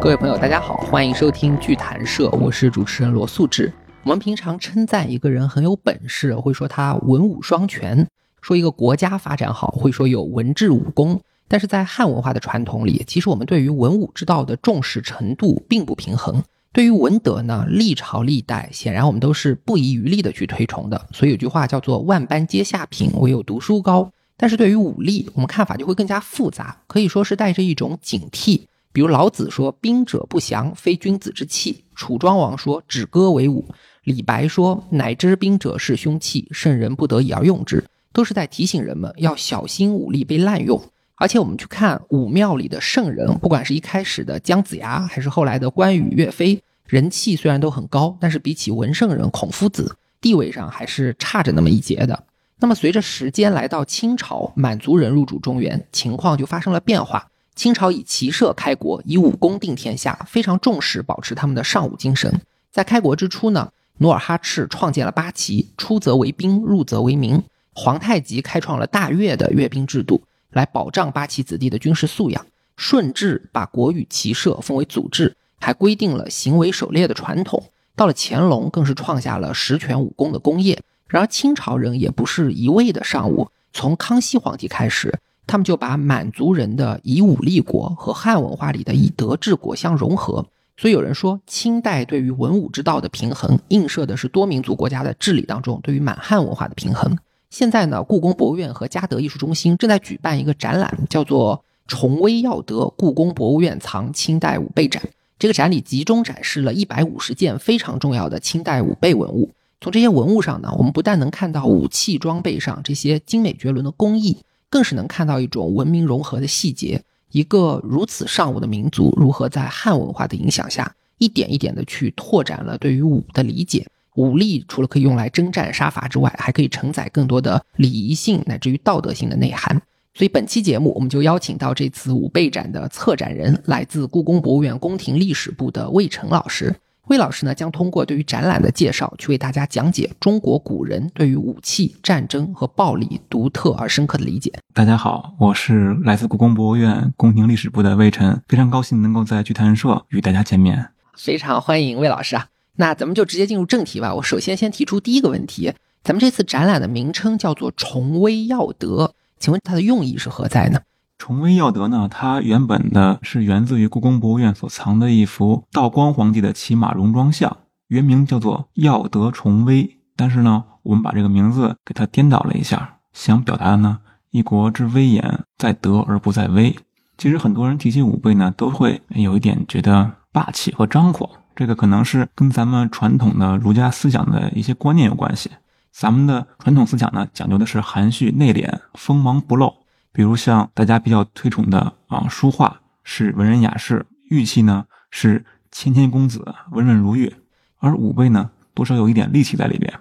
[0.00, 3.72] 各位朋友，大家好，欢迎收听剧谈社，我是主持人罗素志。
[4.02, 8.04] 我们平常称赞一个人很有本事，会说他文武双全；
[8.40, 11.20] 说一个国家发展好，会说有文治武功。
[11.46, 16.42] 但是在汉文化的传统里，其实我们对于文武之道的重视程度并不平衡。
[16.72, 21.08] 对于文德呢，历朝历代显然我们都是不遗余力的去推崇的。
[21.12, 24.10] 所以有句话叫做“万般皆下品，唯有读书高”。
[24.40, 28.62] 但是对于武力，我们看法就会更加复杂，可以说是带着一种警惕。
[28.90, 33.66] 比如老子说：“兵者不祥，非君子之器。”楚庄王说：“止戈为武。”
[34.02, 37.84] 李白说：“乃知兵者是凶器，圣人不得已而用之。”
[38.14, 40.82] 都是在提醒人们要小心武力被滥用。
[41.16, 52.24] 而且我们去看武庙里的圣人，不管是一开始的姜子牙，还是后来的关羽、岳飞，人气虽然都很高，但是比起文圣人孔夫子，地位上还是差着那么一截的。
[52.60, 57.28] 那么随着时间来到清朝，满族人入主中原，情况就发生了变化。
[57.54, 62.40] 清朝以骑射开国，以武功定天下，非常重视保持他们的尚武精神。
[62.70, 67.42] 在开国之初呢，努尔哈赤创建了八旗，出则为兵，入则为民。
[67.72, 72.46] 皇太极开创了大阅的阅兵制度，来保障八旗子弟的军事素养。
[72.76, 77.62] 顺治把国与骑射分为祖制，还规定了行为狩猎的传统。
[77.94, 80.80] 到了乾隆，更是创下了十全武功的功业。
[81.10, 85.18] 然而清朝人也不是一味的尚武，从康熙皇帝开始。
[85.46, 97.18] 他们就把满族人的以武立国和汉文化里的以德治国相融合，所以有人说，清代对于文武之道的平衡，映射的是多民族国家的治理当中对于满汉文化的平衡。
[97.48, 105.02] 现在呢，故宫博物院和嘉德艺术中心正在举办一个展览，叫做“崇威耀德故宫博物院藏清代武备展”。
[105.36, 109.50] 这个展里集中展示了一百五十件非常重要的清代武备文物。
[109.80, 114.38] 从这些文物上呢，我们不但能看到武器装备上这些精美绝伦的工艺。
[114.72, 123.84] 更是能看到一种文明融合的细节，一个如此尚武的民族，如何在汉文化的影响下，一点一点的去拓展了对于武的理解。
[124.14, 129.82] 武力除了可以用来征战杀伐之外，还可以承载更多的礼仪性乃至于道德性的内涵。
[130.14, 136.72] 所以本期节目，我们就邀请到这次武备展的策展人，来自故宫博物院宫廷历史部的魏晨老师。
[137.06, 144.52] 魏老师呢，将通过对于展览的介绍，去为大家讲解中国古人对于武器、战争和暴力独特而深刻的理解。
[144.72, 150.90] 大家好，我是来自故宫博物院宫廷历史部的魏晨，非常高兴能够在剧谈社与大家见面。
[151.16, 152.46] 非常欢迎魏老师啊！
[152.76, 154.14] 那咱们就直接进入正题吧。
[154.14, 155.72] 我首先先提出第一个问题：
[156.04, 160.80] 咱们这次展览的名称叫做“崇威耀德”，请问它的用意是何在呢？
[161.20, 162.08] 崇威耀德呢？
[162.10, 167.58] 它原本的是源自于故宫博物院所藏的一幅道光皇帝的骑马戎装像，
[167.88, 169.98] 原名叫做耀德崇威。
[170.16, 173.98] 但是呢，我们把这个名字给它颠倒了一下，想表达的呢，
[174.30, 176.74] 一国之威严在德而不在威。
[177.18, 185.50] 其实很多人提起武备呢，都会有一点觉得霸气和张狂，这个可能是跟咱们传统的儒家思想的一些观念有关系。
[185.92, 189.74] 咱们的传统思想呢，讲究的是含蓄内敛、锋芒不露。
[190.12, 197.32] 比如像大家比较推崇的啊，书画是文人雅士，玉器呢是谦谦公子，温润如玉，
[197.78, 199.92] 而武备呢多少有一点戾气在里边。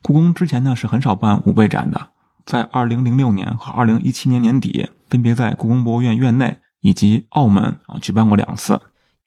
[0.00, 2.08] 故宫之前呢是很少办武备展的，
[2.46, 8.80] 在二零零六年和二零一七年年底，分别在故宫博物院院内以及澳门啊举办过两次。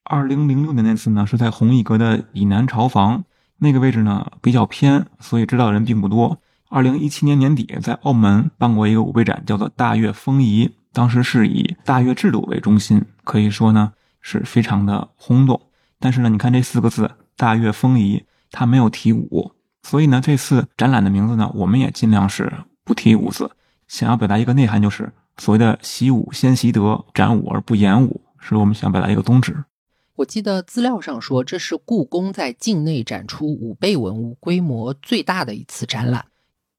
[0.03, 3.23] 二零零六年那次呢是在弘毅阁的以南朝房，
[3.59, 6.39] 那个位置呢比较偏，所以知道的人并不多。
[6.71, 10.71] 二零一七年年底，在澳门办过一个武备展，叫做“大乐风仪”。
[10.93, 15.61] 当时是以大乐制度为中心，可以说呢是非常的轰动。
[15.99, 19.51] 但是呢，你看这四个字“大乐风仪”，它没有提武，
[19.83, 22.49] 所以呢，这次展览的名字呢，我们也尽量是
[22.85, 23.51] 不提武字，
[23.89, 29.65] 想要表达一个内涵，就是所谓的“习武先习德，展武而不言武”，是我们想表达一个宗旨。
[30.15, 36.23] 我记得资料上说，这是故宫在境内展出武备文物规模最大的一次展览。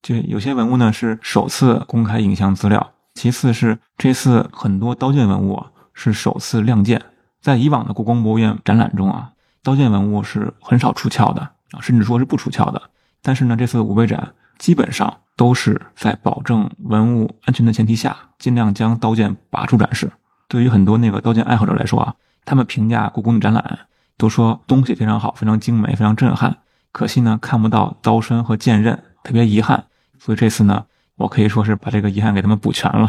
[0.02, 5.64] 就有些文物呢是首次公开影像资料，其次是这次很多刀剑文物
[5.94, 7.00] 是首次亮剑。
[7.40, 9.30] 在以往的故宫博物院展览中啊，
[9.62, 11.40] 刀剑文物是很少出鞘的
[11.70, 12.82] 啊，甚至说是不出鞘的。
[13.22, 20.10] 但是呢，这次武备展基本上都是在保证文物安全的前提下，尽量将刀剑拔出展示。
[20.48, 22.14] 对于很多那个刀剑爱好者来说啊，
[22.44, 23.78] 他们评价故宫的展览
[24.16, 26.58] 都说东西非常好，非常精美，非常震撼。
[26.90, 29.84] 可惜呢，看不到刀身和剑刃，特别遗憾。
[30.24, 30.86] 所以这次呢，
[31.16, 33.08] 我可以说是把这个遗憾给他们补全了，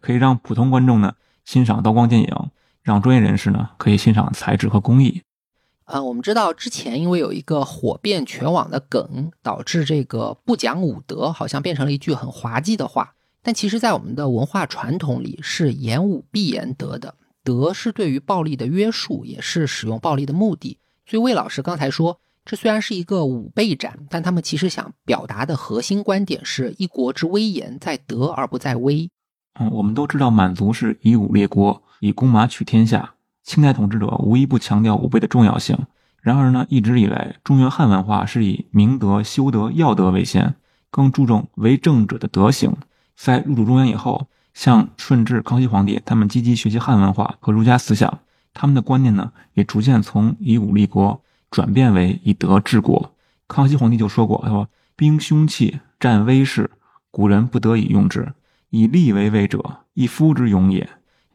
[0.00, 1.14] 可以让普通观众呢
[1.44, 5.22] 欣赏刀光剑影，让专业人士呢可以欣赏材质和工艺。
[5.86, 13.14] 啊，我们知道之前因为有一个火遍全网的梗，导致这个不讲武德好像变成了一句很滑稽的话。
[13.42, 20.78] 但其实，在我们的文化传统里，是言武必言德的，德是对于暴力的约束，也是使用暴力的目的。
[21.04, 29.08] 所以魏老师刚才说，这虽然是一个武备展，但他们其实想表达的核心观点是一国之威严在德而不在威。
[29.58, 33.14] 嗯，我们都知道满族是以武立国，以弓马取天下。
[33.42, 35.78] 清代统治者无一不强调武备的重要性。
[36.20, 40.54] 然而呢，一直以来，中原汉文化是以明德、修德、要德为先，
[40.90, 42.74] 更注重为政者的德行。
[43.14, 48.20] 在入主中原以后，像顺治、康熙皇帝，他们积极学习汉文化和儒家思想，
[48.52, 51.22] 他们的观念呢，也逐渐从以武立国
[51.54, 53.14] 转变为以德治国。
[53.46, 56.68] 康熙皇帝就说过：“他说，兵凶器，战威势，
[57.12, 58.32] 古人不得已用之。
[58.70, 59.62] 以利为威者，
[59.92, 60.84] 一夫之勇也；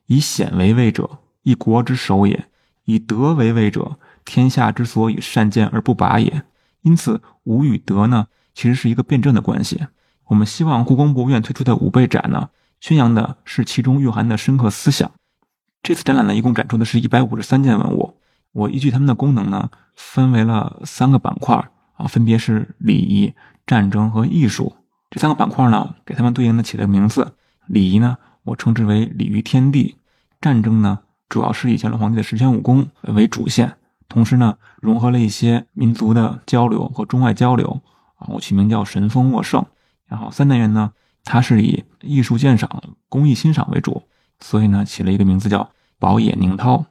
[0.08, 1.10] 以险为威者，
[1.44, 2.38] 一国之守也；
[2.84, 6.44] 以德为威者。”天下之所以善建而不拔也，
[6.82, 9.88] 因此武与德呢，其实是一个辩证的关系。
[10.26, 12.50] 我们希望故宫博物院推出的武备展呢，
[12.82, 15.10] 宣扬的是其中蕴含的深刻思想。
[15.82, 18.19] 这次展览呢，一共展出的是一百五十三件文物。
[18.60, 21.56] 我依据它们的功能呢，分为了三个板块
[21.94, 23.34] 啊，分别是礼仪、
[23.66, 24.76] 战争和艺术。
[25.10, 27.34] 这三个板块呢，给他们对应的起了名字。
[27.68, 29.96] 礼仪呢，我称之为礼于天地；
[30.42, 33.78] 战争呢，主要是以乾隆皇帝的十全武功为主线。
[34.10, 37.82] 同时呢，融合了一些民族的交流和中外交流
[38.18, 39.66] 啊，我取名叫“神风沃盛”。
[40.06, 40.92] 然后三单元呢，
[41.24, 42.70] 它是以艺术鉴赏、
[43.08, 44.04] 工艺欣赏为主，
[44.42, 46.86] 所以呢，起了一个名字叫“宝野宁涛”。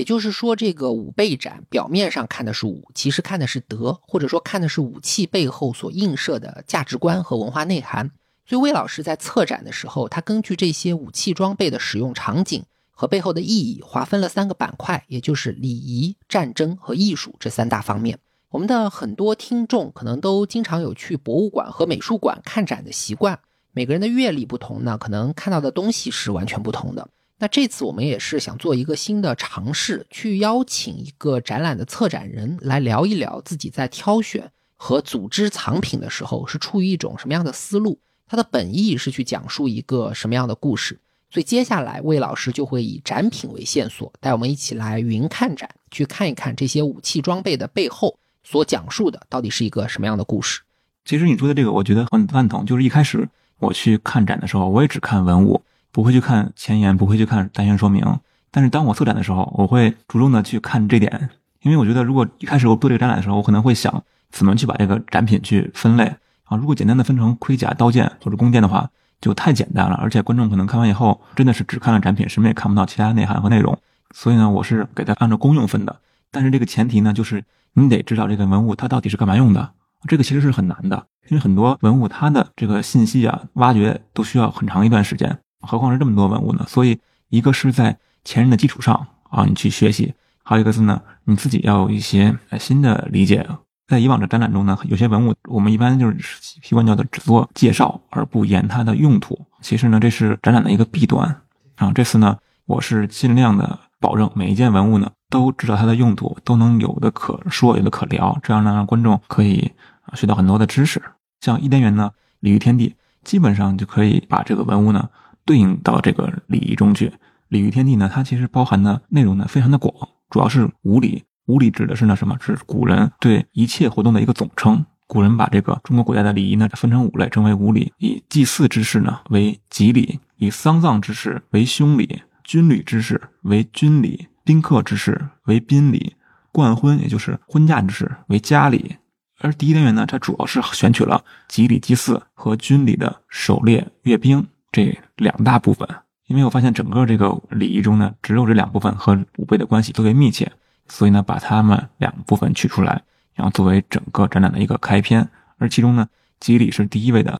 [0.00, 8.10] 也就是说，这个武备展表面上看的是武，其实看的是德，或者说看的是武器背后所映射的价值观和文化内涵。
[8.46, 12.64] 所以魏老师在策展的时候，他根据这些武器装备的使用场景。
[12.92, 18.18] 和背后的意义划分了三个板块，也就是礼仪、战争和艺术这三大方面。
[18.50, 23.38] 我们的很多听众可能都经常有去博物馆和美术馆看展的习惯。
[23.72, 27.08] 每个人的阅历不同呢，可能看到的东西是完全不同的。
[27.42, 37.98] 那这次我们也是想做一个新的尝试，去邀请一个展览的策展人来聊一聊自己在挑选和组织藏品的时候是出于一种什么样的思路，
[38.28, 40.98] 他的本意是去讲述一个什么样的故事。
[41.30, 50.60] 所以接下来，魏老师就会以展品为线索，带我们一起来云看展，去看一看这些武器装备的背后所讲述的到底是一个什么样的故事。
[51.06, 52.66] 其实你说的这个，我觉得很赞同。
[52.66, 53.26] 就是一开始
[53.58, 58.04] 我去看展的时候，我也只看文物，不会去看前言，不会去看单元说明。
[58.50, 61.30] 但是当我策展的时候，我会主动的去看这点，
[61.62, 66.04] 因为我觉得如果一开始我做这个展览的时候，我可能会想怎么去把这个展品去分类
[66.44, 66.56] 啊。
[66.56, 68.90] 如果简单的分成盔甲、刀剑或者弓箭的话。
[69.20, 73.78] 就太简单了，而且观众可能看完以后真的是只看了展品，什么也看不到其他内涵和内容。
[74.14, 75.94] 所以呢，我是给它按照功用分的。
[76.30, 77.44] 但是这个前提呢，就是
[77.74, 79.72] 你得知道这个文物它到底是干嘛用的。
[80.08, 86.64] 这个其实是很难的，因为很多文物它的这个信息啊，挖掘都需要很长一段时间，何况是这么多文物呢？
[86.68, 86.98] 所以
[87.28, 90.12] 一个是在前人的基础上啊，你去学习；
[90.42, 93.46] 还有一个是呢，你自己要有一些新的理解。
[93.86, 99.36] 在以往的展览中呢，有些文物我们一般就是习惯叫做只做介绍而不言它的用途。
[99.60, 101.42] 其实呢，这是展览的一个弊端
[101.74, 101.90] 啊。
[101.92, 109.72] 这次呢，我是尽量的保证每一件文物呢都知道它的用途，都能有的可说，有的可聊，这样呢让观众可以
[110.02, 111.02] 啊学到很多的知识。
[111.40, 115.08] 像一单元呢，礼于天地，基本上就可以把这个文物呢
[115.50, 117.12] 对应到这个礼仪中去。
[117.48, 119.92] 礼于天地呢，它其实包含的内容呢非常的广，
[120.30, 121.24] 主要是五礼。
[121.46, 122.38] 五礼指的是呢什么？
[122.40, 124.86] 是古人对一切活动的一个总称。
[125.08, 127.92] 古人把这个中国古代的礼仪呢分成五类，称为五礼。
[127.98, 136.14] 以祭祀之事呢为吉礼，以丧葬之事为凶礼，军旅之事为军礼，宾客之事为宾礼，
[136.52, 138.94] 冠婚也就是婚嫁之事为家礼。
[139.40, 145.88] 而第一单元呢，它主要是选取了吉礼祭祀和军礼的狩猎阅兵这两大部分。
[146.26, 150.52] 因为我发现整个这个礼仪中呢，只有这两部分和武备的关系特别密切。
[150.88, 153.00] 所以呢，把它们两部分取出来，
[153.34, 155.28] 然后作为整个展览的一个开篇。
[155.58, 156.08] 而其中呢，
[156.40, 157.38] 吉礼是第一位的。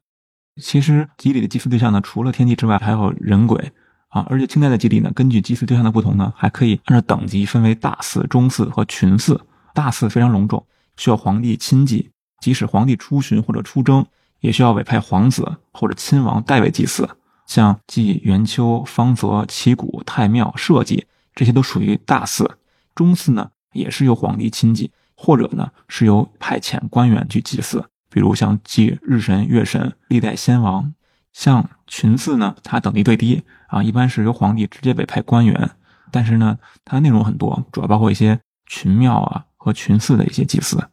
[0.63, 3.73] 其实吉礼的祭祀对象呢，除了天地之外，还有人鬼
[4.09, 4.25] 啊。
[4.31, 9.41] 而且清代的吉礼呢，根据祭祀对象的不同呢，还可以按照等级分为大祀、中祀和群祀。
[9.75, 10.65] 大祀非常隆重，
[10.97, 12.11] 需要皇帝亲祭，
[12.41, 14.07] 即使皇帝出巡或者出征，
[14.39, 17.09] 也需要委派皇子或者亲王代为祭祀。
[17.50, 21.04] 像祭元丘、方泽、旗鼓、太庙、社稷，
[21.35, 22.49] 这些都属于大祀。
[22.95, 30.95] 中祀呢，也是由皇帝亲祭，或者呢是由派遣官员去祭祀，比如像祭日神、月神、历代先王。
[31.33, 35.73] 像群祀呢，它等级最低啊，一般是由皇帝直接委派官员，
[36.12, 40.88] 但是呢，它内容很多，主要包括一些群庙啊和群祀的一些祭祀。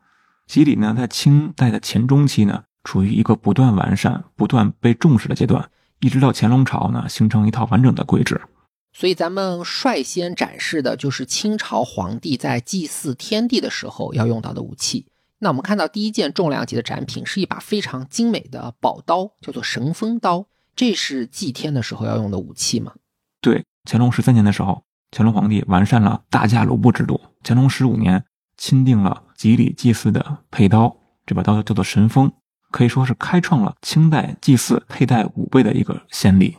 [0.47, 5.69] 吉礼呢，在清代的前中期呢，处于一个不断完善、不断被重视的阶段，
[5.99, 8.41] 一直到乾隆朝呢，形成一套完整的规制。
[8.93, 15.05] 所以咱们率先展示的就是清朝皇帝在祭祀天地的时候要用到的武器。
[15.39, 20.47] 那我们看到第一件重量级的展品是一把非常精美的宝刀，叫做神锋刀。
[20.75, 22.93] 这是祭天的时候要用的武器吗？
[23.39, 27.21] 对，乾隆十三年的时候，乾隆皇帝完善了大驾卢布制度。
[27.43, 28.25] 乾隆十五年
[28.57, 32.31] 钦定了吉礼祭祀的佩刀，这把刀叫做神锋，
[32.77, 36.57] 可以说是开创了清代祭祀佩戴武备的一个先例。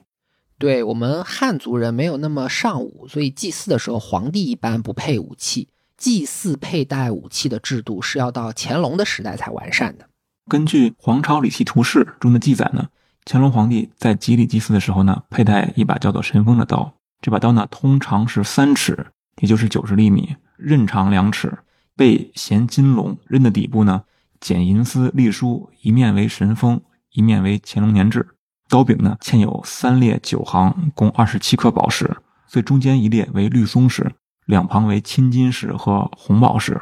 [0.58, 5.68] 对我们汉族人没有那么尚武，所以祭祀的时候皇帝一般不配武器。
[5.96, 10.08] 祭祀佩戴武器的制度是要到乾隆的时代才完善的。
[10.48, 12.88] 根据《皇朝礼器图示》中的记载呢，
[13.24, 16.94] 乾隆皇帝在吉礼祭祀的时候呢，佩戴一把叫做神锋的刀。
[17.20, 19.06] 这把刀呢，通常是三尺，
[19.40, 21.58] 也就是九十厘米，刃长两尺，
[21.94, 24.02] 背衔金龙，刃的底部呢
[24.40, 26.80] 剪银丝隶书，一面为神锋，
[27.12, 28.28] 一面为乾隆年制。
[28.68, 34.12] 刀柄呢嵌有三列九行，共二十七颗宝石，最中间一列为绿松石，
[34.44, 36.80] 两旁为青金石和红宝石。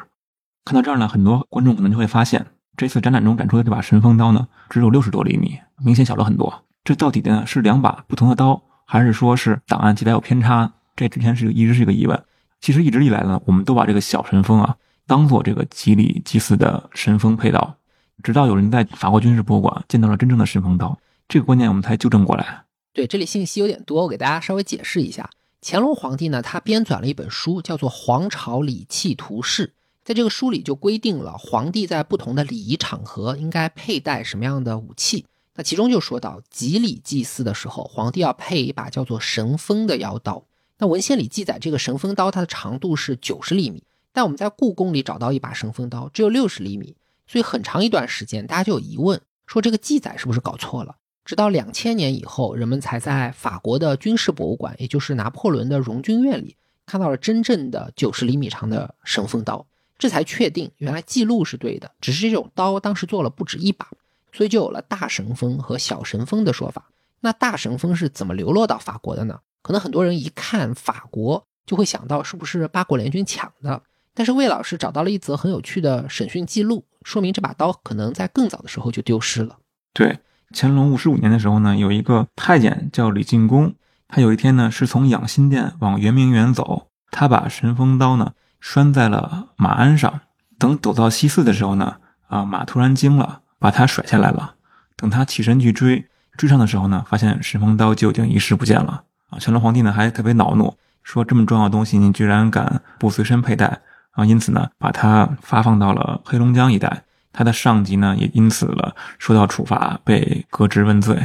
[0.65, 2.47] 看到这儿呢，很多观众可能就会发现，
[2.77, 6.65] 这次展览中展出的这把神锋刀呢，只有六十多厘米，明显小了很多。
[6.83, 10.73] 这到底呢是两把不同的刀，还是说是档案记载有偏差？
[10.97, 12.21] 这之前是一直是一个疑问。
[12.61, 17.77] 其实一直以来呢，我们都把这个小神锋啊当做这个吉礼祭祀的神锋佩刀，
[18.23, 20.99] 直到有人在法国军事博物馆见到了真正的神锋刀。
[21.29, 22.65] 这个观念我们才纠正过来。
[22.93, 25.31] 对，这里信息有点多，我给大家稍微解释一下。
[25.63, 29.69] 乾隆皇帝呢，他编纂了一本书，叫做《皇朝礼器图示》。
[30.05, 35.27] 在这个书里就规定了皇帝在不同的礼仪场合应该佩戴什么样的武器。
[35.57, 40.45] 那其中就说到，吉礼祭祀的时候，皇帝要配一把叫做神锋的腰刀。
[40.79, 43.83] 那文献里记载，这个神锋刀它的长度是九十厘米，
[44.17, 46.97] 但我们在故宫里找到一把神锋刀只有六十厘米，
[47.27, 50.97] 所以很长一段时间大家就有疑问，说这个记载是不是搞错了？
[51.23, 56.57] 直到两千年以后，人们才在法国的军事博物馆，也就是拿破仑的荣军院里，
[56.87, 59.67] 看到了真正的九十厘米长的神锋刀，
[59.99, 61.91] 这才确定原来记录是对的。
[62.01, 63.87] 只是这种刀当时做了不止一把，
[64.33, 66.89] 所以就有了大神锋和小神锋的说法。
[67.21, 69.41] 那大神锋是怎么流落到法国的呢？
[69.61, 73.83] 可能很多人一看法国就会想到是不是八国联军抢的，
[74.17, 79.59] 但是魏老师找到了一则很有趣的审讯记录，说明这把刀可能在更早的时候就丢失了。
[79.93, 80.19] 对。
[80.55, 83.75] 乾隆五十五年的时候呢，有一个太监叫李进恭，
[84.07, 90.21] 他有一天呢是从养心殿往圆明园走，他把神锋刀呢拴在了马鞍上，
[90.57, 91.97] 等走到西寺的时候呢，
[92.29, 94.55] 啊马突然惊了，把他甩下来了。
[94.95, 96.07] 等他起身去追，
[96.37, 99.03] 追上的时候呢，发现神锋刀就已经遗失不见了。
[99.31, 103.81] 啊，乾隆皇帝呢还特别恼怒，说这么重要的东西你居然敢不随身佩戴
[104.17, 107.05] 啊，因此呢把它发放到了黑龙江一带。
[107.33, 111.23] 他的上级呢，也因此了受到处罚，被革职问罪。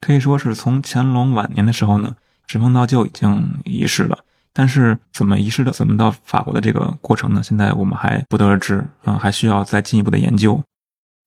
[0.00, 2.14] 可以说是从乾隆晚年的时候呢，
[2.46, 4.18] 神锋刀就已经遗失了。
[4.52, 7.42] 但是怎么遗失的，怎么到法国的这个过程呢？
[7.42, 10.62] 现在我们还不得而知啊，还需要再进一步的研究。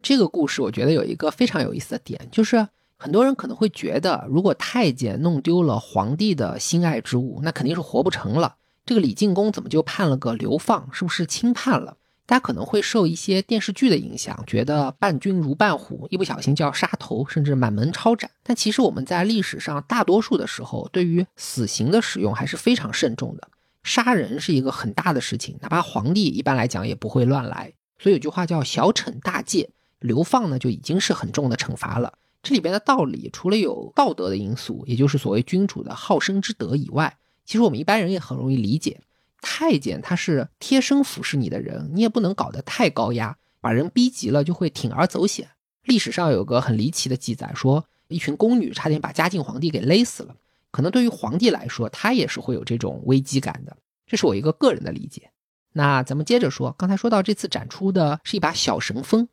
[0.02, 8.56] 这个故事我觉得有一个非常有意思的点，就是很多人可能会觉得，如果太监弄丢了皇帝的心爱之物，那肯定是活不成了。
[8.90, 10.90] 这个李进公怎么就判了个流放？
[10.92, 11.96] 是不是轻判了？
[12.26, 18.32] 大家可能会受一些电视剧的影响，觉得伴君如伴虎，一不小心就要杀头，甚至满门抄斩。
[18.42, 23.48] 但其实我们在历史上大多数的时候，对于死刑的使用还是非常慎重的。
[23.84, 27.72] 杀人是一个很大的事情，哪怕皇帝一般来讲也不会乱来。
[28.00, 29.70] 所以有句话叫“小惩大戒”，
[30.02, 32.12] 流放呢就已经是很重的惩罚了。
[32.42, 37.16] 这里边的道理，除了有道德的因素，也就是所谓君主的好生之德以外，
[37.50, 39.02] 其实我们一般人也很容易理解。
[39.42, 45.50] 太监他是贴身服侍你的人，你也不能搞得太高压，把人逼急了就会铤而走险。
[45.84, 50.36] 历史上有个很离奇的记载，说一群宫女差点把嘉靖皇帝给勒死了。
[50.70, 53.76] 可能对于皇帝来说，他也是会有这种危机感的。
[54.06, 55.32] 这是我一个个人的理解。
[55.74, 59.28] 那咱们接着说，刚才说到这次展出的是一把小神锋，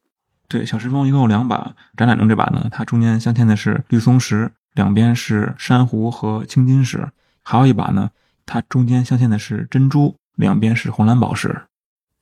[0.48, 1.76] 对，小神锋一共有两把。
[1.98, 7.06] 展览中这把呢，它中间镶嵌的是绿松石，两边是珊瑚和青金石，
[7.48, 8.10] 还有一把呢。
[8.44, 11.62] 它中间镶嵌的是珍珠，两边是红蓝宝石。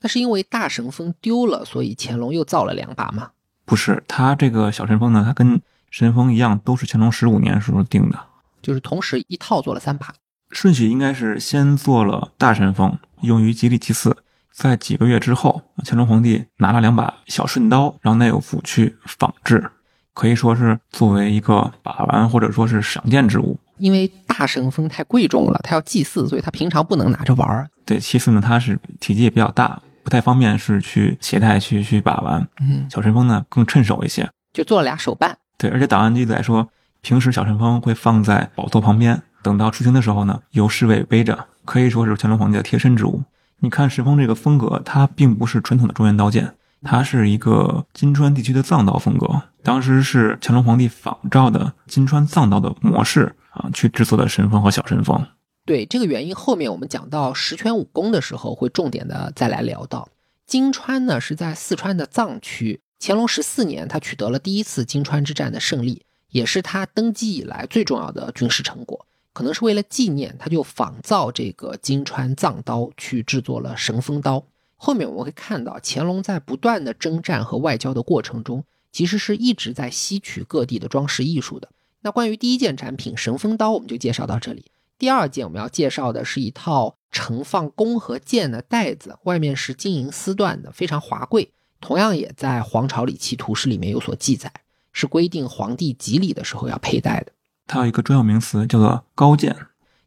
[0.00, 3.30] 那是因为大神锋丢了，所以乾隆又造了两把吗？
[3.64, 8.18] 不是，它这个小神锋呢，它跟神锋一样，都是乾隆十五年时候定的，
[8.60, 10.14] 就是同时一套做了三把。
[10.50, 14.16] 顺序应该是先做了大神锋，用于吉利祭祀，
[14.52, 19.70] 在几个月之后，乾隆皇帝拿了两把小顺刀，让内务府去仿制，
[20.14, 23.58] 可以说是作为一个把玩或者说是赏鉴之物。
[23.78, 27.68] 因为大神风太贵重了，他要祭祀，所以他平常不能拿着玩儿。
[27.84, 32.46] 对，其次呢，它是体积也比较大，不太方便是去携带去去把玩。
[32.60, 35.36] 嗯，小神风呢更趁手一些，就做了俩手办。
[35.58, 36.68] 对，而且档案记载说，
[37.02, 43.22] 平时小神风会放在宝座旁边，等到出行的时候呢，由侍卫背着，可以说是乾隆皇帝的贴身之物。
[43.60, 49.42] 你看神风这个风格，它并不是传统的中原刀剑，它是一个金川地区的藏刀风格。
[49.62, 55.26] 当时是乾隆皇帝仿照的金川藏刀的模式啊，去制作的神风和小神风。
[55.64, 60.08] 对这个原因，后面我们讲到十全武功的时候，会重点的再来聊到。
[60.46, 69.06] 金川呢是在四川的藏区，乾隆十四年，他取得了第一次金川之战的胜利，也是他登基以来最重要的军事成果。
[69.32, 74.44] 可能是为了纪念，他就仿造这个金川藏刀去制作了神风刀。
[74.76, 81.68] 后面我们会看到，乾隆在不断的征战和外交的过程中，其实是一直在吸取各地的装饰艺术的。
[82.04, 84.66] 那关于第一件产品神风刀，我们就介绍到这里。
[84.98, 91.50] 第二件我们要介绍的是一套盛放弓和箭的袋子，外面是金银丝缎的，非常华贵。
[91.80, 94.52] 同样也在《皇朝礼器图式》里面有所记载，
[94.92, 97.32] 是规定皇帝吉礼的时候要佩戴的。
[97.66, 99.56] 它有一个专有名词叫做高剑，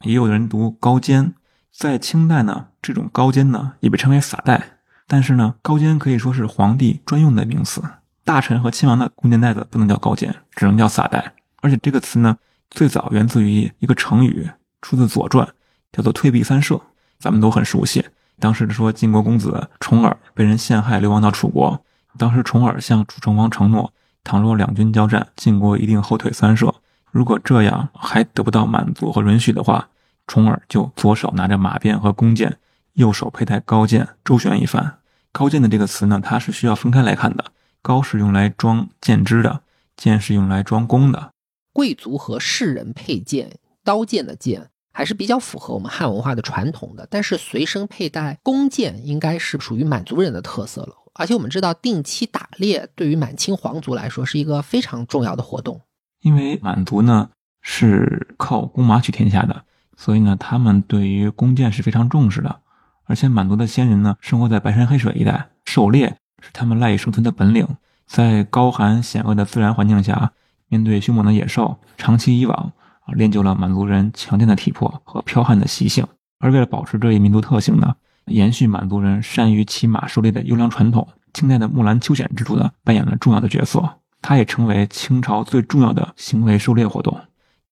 [0.04, 1.34] 也有人读高肩。
[1.72, 4.78] 在清代呢，这种高肩呢也被称为撒袋。
[5.08, 7.82] 但是呢，高肩可以说是皇帝专用的名词，
[8.24, 11.34] 大臣和亲王的弓箭袋子不能叫高肩，只能叫撒袋。
[11.68, 12.38] 而且这个词呢，
[12.70, 14.50] 最早源自于一个成语。
[14.82, 15.46] 出自《左传》，
[15.92, 16.80] 叫做“退避三舍”，
[17.20, 18.06] 咱们都很熟悉。
[18.40, 21.84] 当时说晋国公子重耳被人陷害，流亡到楚国。
[22.18, 23.92] 当时重耳向楚成王承诺，
[24.24, 26.74] 倘若两军交战，晋国一定后退三舍。
[27.12, 29.90] 如果这样还得不到满足和允许的话，
[30.26, 32.58] 重耳就左手拿着马鞭和弓箭，
[32.94, 35.00] 右手佩戴高剑，周旋一番。
[35.34, 37.44] 高剑的这个词呢，它是需要分开来看的。
[37.82, 39.62] 高是用来装剑支的，
[39.98, 41.32] 剑是用来装弓的。
[41.78, 43.60] 贵族和士人佩剑。
[43.84, 50.96] 刀剑的剑还是比较符合我们汉文化的传统的，但是随身佩戴弓箭应该是属于满族人的特色了。
[51.14, 55.80] 而且我们知道，定期打猎对于满清皇族来说是一个非常重要的活动。
[56.22, 57.30] 因为满族呢
[57.62, 59.64] 是靠弓马取天下的，
[59.96, 62.62] 所以呢他们对于弓箭是非常重视的。
[63.04, 67.68] 而且满族的先人呢生活在白山黑水一带，狩猎是他们赖以生存的本领。
[68.08, 70.32] 在高寒险恶的自然环境下，
[70.70, 73.14] 面对凶猛的野兽，长期以往啊。
[73.14, 76.06] 练就了满族人强健的体魄和剽悍的习性，
[76.40, 83.82] 而为了保持这一民族特性呢，延续满族人善于骑马狩猎的优良传统，清代的木兰秋显之处呢扮演了重要的角色，
[84.22, 87.18] 它也成为清朝最重要的行为狩猎活动。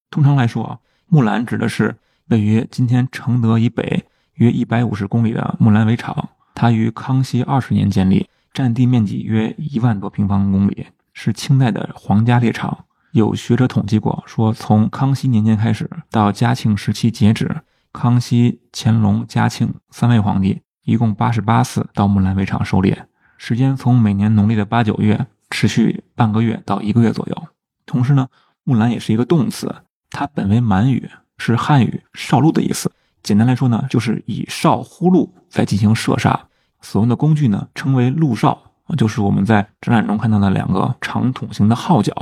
[0.10, 1.98] 通常来说啊，木兰指的是
[2.30, 4.06] 位于今天承德以北
[4.36, 12.86] 约一百五十公里的木兰围场，它于康熙二十年建立，占地面积约一万多平方公里，是清代的皇家猎场。
[13.14, 27.44] 有学者统计过，说从康熙年间开始到嘉庆时期截止，康熙、乾隆、嘉庆三位皇帝一共八十八次到木兰围场狩猎，时间从每年农历的八九月持续半个月到一个月左右。
[27.86, 28.28] 同时呢，
[28.66, 29.74] 木兰也是一个动词，
[30.10, 32.92] 它本为满语，是汉语“少鹿”的意思。
[33.24, 36.48] 简单来说呢，就是以哨呼鹿在进行射杀。
[36.82, 38.65] 所用的工具呢，称为鹿哨，
[38.98, 42.14] 就是我们在展览中看到的两个长筒形的号角。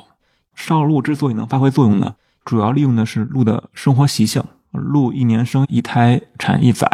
[0.55, 4.43] 少鹿之所以能发挥作用呢，主要利用的是鹿的生活习性。
[4.71, 6.87] 鹿一年生一胎，产一崽。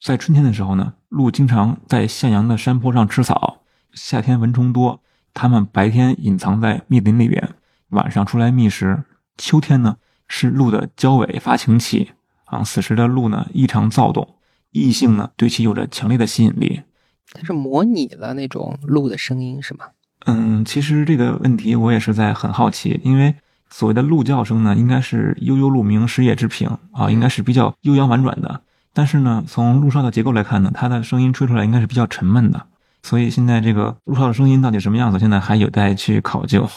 [0.00, 3.58] 在春天的时候呢，鹿经常在向阳的山坡上吃草。
[3.92, 5.00] 夏天蚊虫多，
[5.34, 7.50] 它们白天隐藏在密林里边，
[7.90, 9.04] 晚上出来觅食。
[9.36, 12.12] 秋天呢，是鹿的交尾发情期
[12.46, 14.36] 啊，此时的鹿呢异常躁动，
[14.70, 16.82] 异性呢对其有着强烈的吸引力。
[17.32, 19.86] 它是模拟了那种鹿的声音，是吗？
[20.26, 23.34] 嗯，其实这个问题我也是在很好奇，因为
[23.70, 28.60] 所谓的鹿叫声呢，应该是悠悠鹿鸣，食野之苹啊，应该是比较悠扬婉转的。
[28.92, 32.66] 但是呢，从鹿哨的结构来看呢，它的声音吹出来应该是比较沉闷的。
[33.02, 36.68] 所以现在这个鹿哨的声音到底什么样子，现在还有待去考究。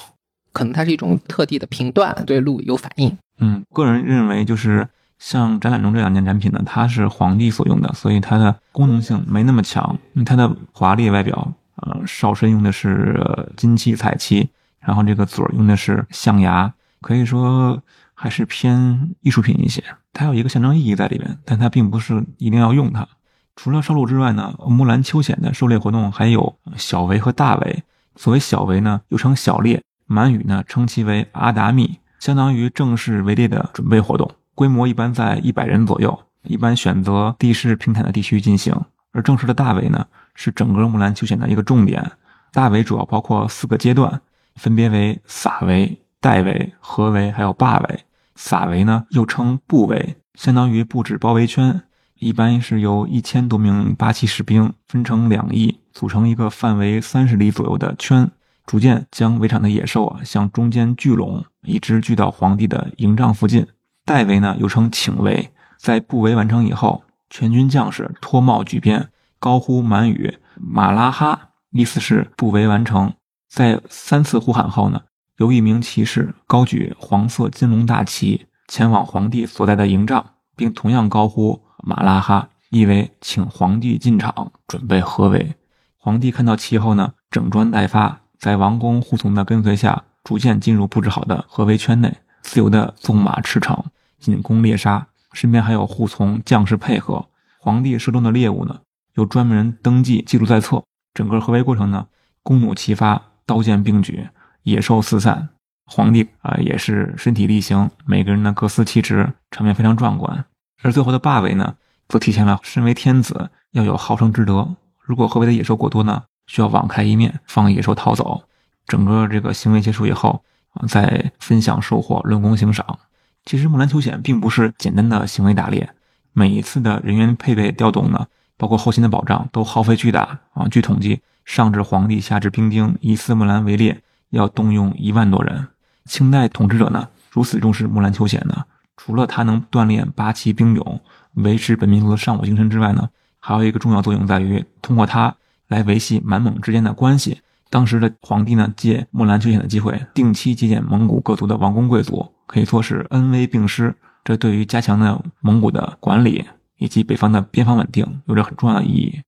[0.54, 3.18] 可能它是一种特地的频段，对鹿有反应。
[3.39, 4.88] 嗯，个人认为就是
[5.24, 11.54] 像展览中这两件展品呢，它是皇帝所用的，所以它的功能性没那么强，它的华丽外表。
[11.78, 13.20] 呃，哨身用的是
[13.58, 14.48] 金漆彩漆，
[14.80, 17.82] 然后这个嘴用的是象牙，可以说
[18.14, 19.82] 还是偏艺术品一些。
[20.12, 23.08] 它有一个象征意义在里边，但它并不是一定要用它。
[23.56, 27.84] 除了烧鹿之外呢，木兰秋显的狩猎活动还有小围和大围。
[28.18, 38.76] 所谓小围呢，又称小猎，满语呢称其为阿达密，相当于正式围猎的准备活动，规模一般在一百人左右，一般选择地势平坦的地区进行。
[39.12, 40.08] 而正式的大围呢？
[40.36, 42.12] 是整个木兰秋显的一个重点。
[42.52, 44.22] 大围主要包括四个阶段，
[44.56, 48.00] 分别为撒围、带围、合围，还有霸围。
[48.36, 51.84] 撒围呢，又称布围，相当于布置包围圈，
[52.18, 58.32] 一般是由一千多名八旗士兵分成两翼，组成一个范围三十里左右的圈，
[58.66, 63.68] 逐渐将围场的野兽啊向中间聚拢，一直聚到皇帝的营帐附近。
[64.06, 73.13] 代围呢又称请围，在布围完成以后，全军将士脱帽举鞭，高呼满语“马拉哈”，意思是布围完成。
[73.50, 75.02] 在三次呼喊后呢，
[75.38, 85.56] 由一名骑士高举黄色金龙大旗，前往皇帝所在的营帐，并同样高呼“马拉哈”，意为请皇帝进场，准备合围。
[85.98, 93.84] 皇帝看到旗后呢，整装待发，在王公护从的跟随下，逐渐进入布置好的合围圈内，自由的纵马驰骋，
[94.20, 95.08] 进攻猎杀。
[95.32, 97.26] 身边还有护从将士配合。
[97.58, 98.82] 皇帝射中的猎物呢，
[99.16, 100.84] 有专门人登记记录在册。
[101.16, 102.06] 整个合围过程呢，
[102.44, 103.20] 弓弩齐发。
[103.46, 104.30] 刀剑并举，
[104.62, 105.50] 野兽四散，
[105.86, 110.46] 皇帝啊也是身体力行，每个人呢各司其职，场面非常壮观。
[110.82, 111.76] 而最后的霸围呢，
[112.08, 114.76] 则体现了身为天子要有好生之德。
[114.98, 118.44] 如果合围的野兽过多呢，需要网开一面，放野兽逃走。
[118.88, 120.42] 整个这个行为结束以后
[120.74, 123.00] 啊，在分享收获，论功行赏。
[123.46, 125.90] 其实木兰秋显并不是简单的行为打猎，
[126.34, 130.68] 每一次的人员配备调动呢，包括后勤的保障，都耗费巨大啊。
[130.68, 131.22] 据统计。
[131.46, 135.68] 上至皇帝，下至兵丁，以四木兰为猎，要动用一万多人。
[136.06, 138.64] 清代统治者呢，如此重视木兰秋显呢，
[138.96, 141.02] 除了他能锻炼八旗兵勇，
[141.34, 143.10] 维持本民族的尚武精神之外呢，
[143.40, 145.36] 还有一个重要作用在于，通过它
[145.68, 147.42] 来维系满蒙之间的关系。
[147.74, 153.96] 当时的皇帝呢，借木兰秋显的机会，定期接见蒙古各族的王公贵族，可以说是恩威并施。
[154.24, 156.46] 这对于加强呢蒙古的管理
[156.78, 159.20] 以及北方的边防稳定，有着很重要的意义。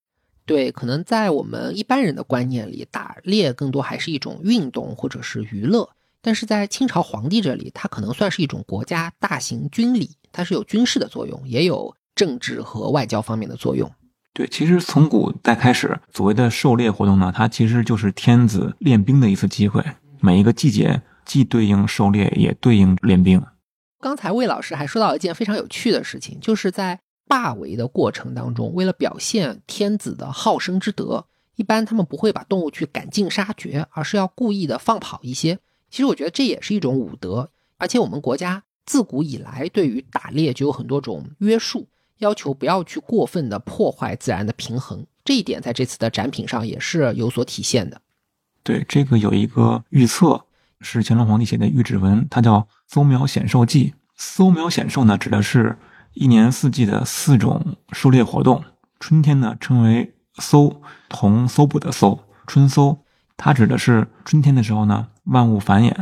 [0.46, 5.90] 对，可能在我们一般人的观念里，打猎更多还是一种运动或者是娱乐。
[6.22, 13.92] 但是在清朝皇帝这里，它可能算是一种国家大型军礼，它是有军事的作用，也有政治和外交方面的作用。
[14.36, 19.84] 对，其实从古代开始，所谓的狩猎活动呢，它其实就是天子练兵的一次机会。
[20.20, 23.42] 每一个季节既对应狩猎，也对应练兵。
[24.00, 27.00] 刚才魏老师还说到一件非常有趣的事情，就是在。
[27.28, 35.58] 霸围的过程当中，为了表现天子的好生之德，一般他们不会把动物去赶尽杀绝，而是要故意的放跑一些。
[35.90, 41.88] 其实我觉得这也是一种武德，而且我们国家自古以来对于打猎就有很多种约束，
[42.20, 45.06] 要求不要去过分的破坏自然的平衡。
[45.24, 48.02] 这一点在这次的展品上也是有所体现的。
[48.64, 50.46] 对，这个有一个预测，
[50.82, 53.92] 是乾隆皇帝写的御制文，它叫《搜苗显兽记》。
[54.16, 55.78] 搜苗显兽呢，指的是。
[56.18, 58.64] 一年四季的四种狩猎活动，
[59.02, 63.00] 春天呢称为搜，同搜捕的搜，春搜，
[63.36, 65.94] 它指的是春天的时候呢，万物繁衍，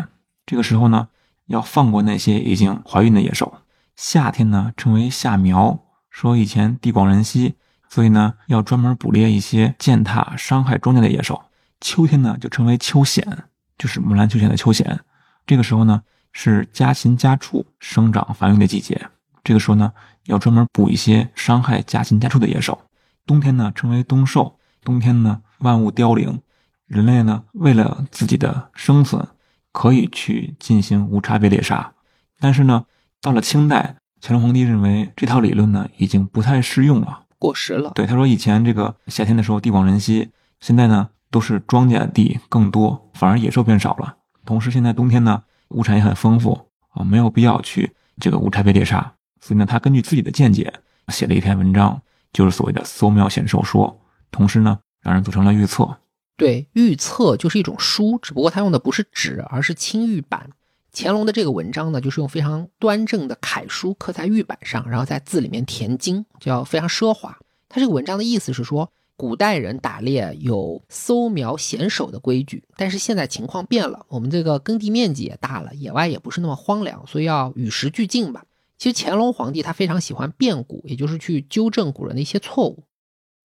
[0.45, 1.07] 这个时候呢
[1.47, 3.55] 要放过那些已经怀孕的野兽。
[3.95, 7.55] 夏天呢称为夏苗，说以前地广人稀，
[7.89, 11.43] 所以呢要专门捕猎一些践踏伤害庄稼的野兽。
[11.81, 13.45] 秋天呢就称为秋显，
[13.77, 15.01] 就是木兰秋显的秋显，
[15.45, 19.09] 这个时候呢是家禽家畜生长繁育的季节。
[19.43, 19.91] 这个时候呢，
[20.27, 22.79] 要专门捕一些伤害家禽家畜的野兽。
[23.25, 24.57] 冬天呢，称为冬狩。
[24.83, 26.41] 冬天呢，万物凋零，
[26.87, 29.27] 人类呢，为了自己的生存，
[29.73, 31.93] 可以去进行无差别猎杀。
[32.39, 32.85] 但是呢，
[33.21, 37.91] 到了清代，乾隆皇帝认为这套理论呢，已经不太适用了，过时了。
[37.93, 40.29] 对，他说以前这个夏天的时候地广人稀，
[40.61, 44.15] 现在呢，都是庄稼地更多，反而野兽变少了。
[44.45, 49.13] 同时，现在冬天呢，物产也很丰富啊，没有必要去这个无差别猎杀。
[49.41, 50.73] 所以呢，他根据自己的见解
[51.09, 53.99] 写了一篇文章，就是所谓的“搜庙显兽说”。
[54.31, 55.97] 同时呢，让人组成了预测。
[56.37, 60.49] 对，预测就是一种书，只不过他用的不是纸，而是青玉板。
[60.95, 67.35] 乾隆的这个文章呢，就是用非常端正的楷书刻在玉板上，然后在字里面填金，叫非常奢华。
[67.67, 78.45] 他这个文章的意思是说，古代人打猎有搜苗显手的规矩，但是现在情况变了，我们这个耕地面积也大了，野外也不是那么荒凉，所以要与时俱进吧。
[78.77, 82.83] 其实乾隆皇帝他非常喜欢变古，也就是去纠正古人的一些错误。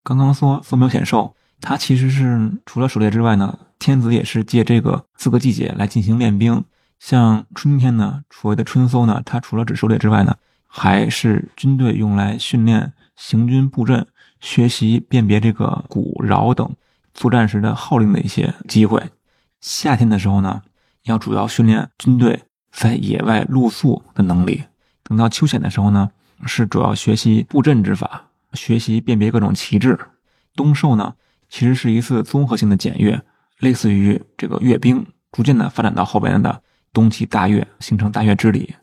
[0.03, 6.63] 刚刚说搜苗显瘦，它其实是除了狩猎之外呢，天子也是借这个四个季节来进行练兵。
[6.99, 10.35] 像春天呢，所谓的春搜呢，它除了指狩猎之外呢，
[10.67, 14.05] 还是军队用来训练行军布阵、
[14.39, 16.69] 学习辨别这个鼓饶等
[17.13, 19.01] 作战时的号令的一些机会。
[19.61, 20.61] 夏天的时候呢，
[21.03, 24.63] 要主要训练军队在野外露宿的能力。
[25.03, 26.11] 等到秋显的时候呢，
[26.45, 29.97] 是主要学习布阵之法，学习辨别各种旗帜。
[30.53, 31.15] 冬狩呢，
[31.49, 33.21] 其实是一次综合性的检阅，
[33.59, 36.61] 类似于这个阅兵，逐渐的发展到后边的
[36.93, 38.75] 冬季大阅，形成大阅之礼。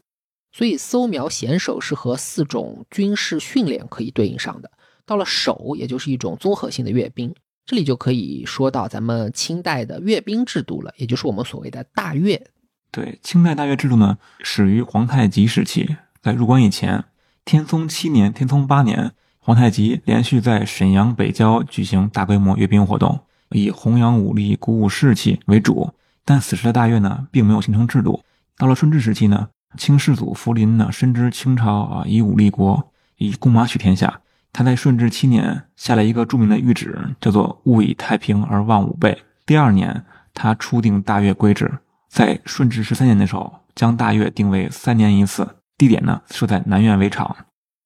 [0.53, 4.71] 所以搜苗显手是和四种军事训练可以对应上的。
[5.05, 7.35] 到了手，也就是一种综合性的阅兵。
[7.65, 12.47] 这里就可以说到咱们清代的阅兵制度了，也就是我们所谓的大阅。
[12.91, 17.05] 对，清代大阅制度呢，始于皇太极时期，在入关以前，
[17.45, 25.93] 天聪七年、天聪八年，皇太极连续在沈阳、北郊举行大规模阅兵活动，以弘扬武力、鼓舞士气为主。
[26.27, 28.23] 但此时的大阅呢，并没有形成制度。
[28.59, 34.21] 到了顺治时期呢，清世祖福临呢，深知清朝啊以武立国，以弓马取天下。
[34.53, 39.23] 他在顺治七年下了一个著名的谕旨，叫做“勿以太平而忘武备”。
[39.47, 47.37] 第二年，他初定大阅规制，在顺治十三年的时候，将大阅定为三年一次，地点呢设在南苑围场。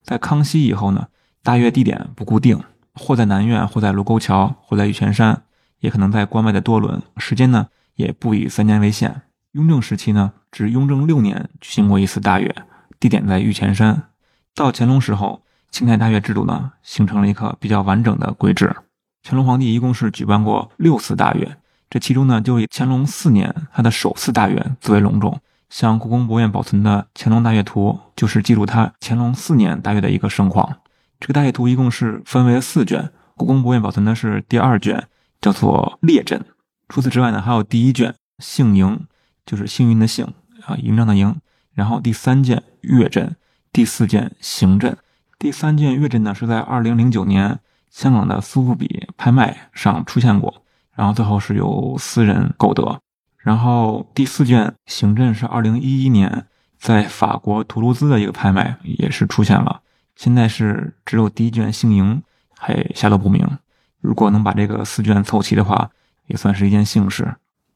[0.03, 1.09] 在康熙以后呢，
[1.42, 2.59] 大阅地点不固定，
[2.94, 5.42] 或在南苑，或在卢沟桥，或在玉泉山，
[5.81, 7.03] 也可能在关外的多伦。
[7.18, 7.66] 时间呢？
[7.94, 9.22] 也不以三年为限。
[9.53, 12.55] 雍正时期呢，至雍正六年举行过一次大阅，
[12.98, 14.11] 地点在玉泉山。
[14.55, 18.74] 到乾隆时候，清代大阅制度呢，形成了一个比较完整的规制。
[19.22, 21.57] 乾隆皇帝一共是举办过六次大阅，
[21.88, 25.40] 这其中呢，就以乾隆四年他的首次大阅最为隆重。
[25.68, 30.79] 像故宫博物院保存的《乾隆大阅图》，就是记录他乾隆四年大阅的一个盛况。
[31.20, 35.07] 这个大阅图一共是分为四卷，故宫博物院保存的是第二卷，
[35.40, 36.40] 叫做《列阵》。
[36.90, 39.07] 除此之外呢，还有第一卷幸盈，
[39.46, 40.26] 就是幸运的幸
[40.66, 41.40] 啊，营帐的营。
[41.72, 43.37] 然后第三件月阵，
[43.72, 44.98] 第四件行阵。
[45.38, 53.00] 第三件月阵呢，是在二零零九年香港的苏富比拍卖上出现过，然后最后是由私人购得。
[53.38, 59.81] 然后第四卷行阵是二零一一年在法国图卢兹的一个拍卖也是出现了。
[60.16, 62.20] 现在是只有第一卷幸盈
[62.59, 63.46] 还下落不明。
[64.00, 65.88] 如果能把这个四卷凑齐的话。
[66.31, 67.35] 也算是一件幸事。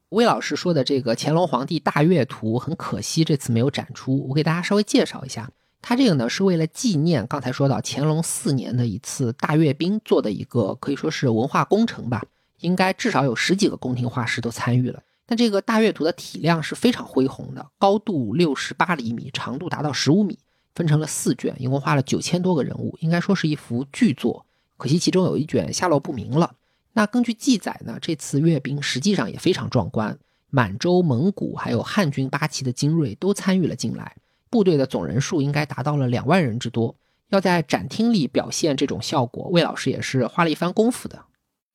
[0.09, 4.25] 魏老师说的这个乾隆皇帝大阅图，很可惜这次没有展出。
[4.29, 12.23] 我给大家稍微介绍一下，它这个呢是为了纪念刚才说到乾隆四年的一次大阅兵做的一个，可以说是文化工程吧。
[12.61, 15.01] 应该至少有十几个宫廷画师都参与了。
[15.25, 20.37] 但这个大阅图的体量是非常恢宏的，高度六十八厘米，长度达到十五米，
[20.73, 24.45] 分成了四卷，一共画了九千多个人物，应该说是一幅巨作。
[24.77, 26.53] 可惜其中有一卷下落不明了。
[26.95, 30.17] 那根据记载呢，这次阅兵实际上也非常壮观，
[30.49, 34.15] 满洲、蒙古还有汉军八旗的精锐都参与了进来，
[34.49, 36.95] 部队的总人数应该达到了两万人之多。
[37.31, 41.19] 要在展厅里表现这种效果，魏老师也是花了一番功夫的。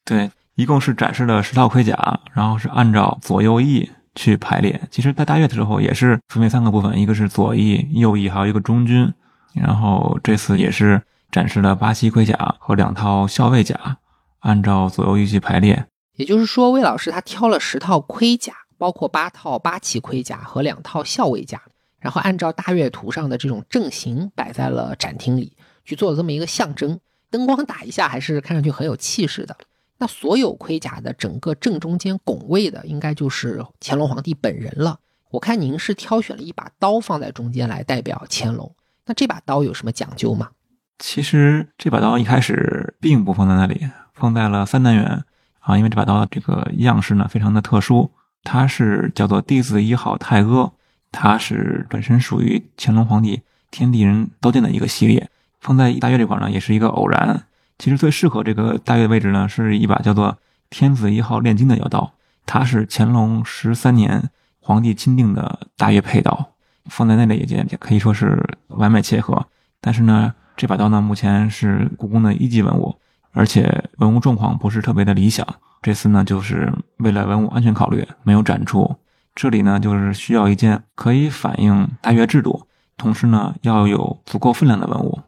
[0.06, 4.80] 对，一共是展示了十套盔甲，然后是按照左右翼去排列。
[4.90, 9.12] 其实，在大阅的时候也是分为三个部分，一个是左翼、右翼，还有一个中军。
[9.52, 13.98] 然后这次也是展示了八旗盔甲和两套校尉甲。
[14.40, 21.60] 按照左右翼去排列，也就是说，魏老师他挑了十套盔甲，包括八套八旗盔甲和两套校尉甲，
[21.98, 26.98] 然后按照大阅图上的这种阵型摆在了展厅里，去做了这么一个象征。
[27.30, 29.56] 灯光打一下，还是看上去很有气势的。
[29.98, 34.98] 那所有盔甲的整个正中间拱位的，应该就是乾隆皇帝本人了。
[35.30, 38.74] 我看您是挑选了一把刀放在中间来代表乾隆，
[39.04, 40.50] 那这把刀有什么讲究吗？
[40.98, 43.88] 其实这把刀一开始并不放在那里。
[44.20, 45.24] 放在了三单元
[45.60, 48.10] 啊，因为这把刀这个样式呢非常的特殊，
[48.44, 50.72] 它是叫做弟子一号太阿，
[51.10, 55.30] 它是本身属于乾隆皇帝天地人刀剑的一个系列，
[55.60, 57.44] 放在大阅这块呢也是一个偶然。
[57.78, 60.36] 其实最适合这个大阅的位置呢是一把叫做
[60.68, 62.12] 天子一号炼金的腰刀，
[62.44, 64.28] 它是乾隆十三年
[64.60, 66.52] 皇帝钦定的大阅佩刀，
[66.90, 69.46] 放在那里也也可以说是完美切合。
[69.80, 72.94] 但是呢，这把刀呢目前是故宫的一级文物。
[73.32, 75.46] 而且文物状况不是特别的理想，
[75.80, 78.96] 这次呢就是为了文物安全考虑没有展出。
[79.34, 82.66] 这里呢就是需要一件可以反映大阅制度，
[82.96, 85.20] 同时呢要有足够分量的文物。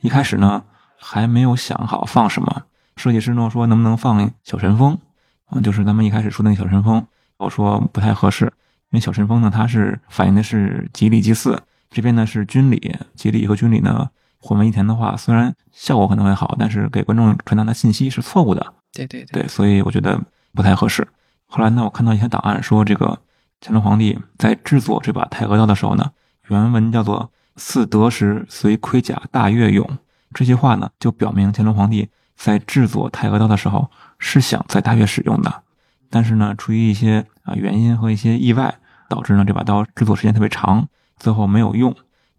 [0.00, 0.64] 一开始呢
[0.96, 2.62] 还没有想好放什么，
[2.96, 4.98] 设计师呢说能不能放小神风，
[5.46, 14.10] 啊就是咱们一开始说的那小神风，我说不太合适，因为小神风呢它是反映的是吉礼祭祀，这边呢是军礼，吉礼和军礼呢。
[14.40, 18.74] 混为一谈的话，虽然效果可能会好，但是给观众传达的信息是错误的。
[18.92, 20.20] 对对对，所以我觉得
[20.54, 21.06] 不太合适。
[21.46, 23.18] 后来呢，我看到一些档案说，这个
[23.60, 26.10] 乾隆皇帝在制作这把太和刀的时候呢，
[26.48, 29.86] 原文叫做“似得时随盔甲大越用”。
[30.32, 35.62] 这句话呢，就表明乾隆皇帝在制作太和刀的时候是想在大越使用的，
[36.08, 38.74] 但是呢，出于一些啊原因和一些意外，
[39.08, 41.94] 导致呢这把刀制作时间特别长，最后没有用。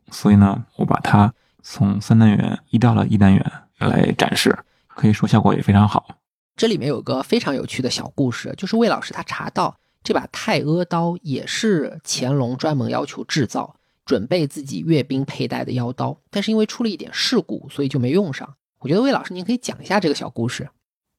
[0.10, 1.32] 所以呢，我把它。
[1.62, 6.18] 从三单元移到了一单元来展示，可以说效果也非常好。
[6.56, 18.56] 这里面有个非常有趣的小故事，就是魏老师他查到这把太阿刀也是乾隆专门要求制造，准备自己阅兵佩戴的腰刀，但是因为出了一点事故，所以就没用上。
[18.80, 20.70] 我觉得魏老师您可以讲一下这个小故事。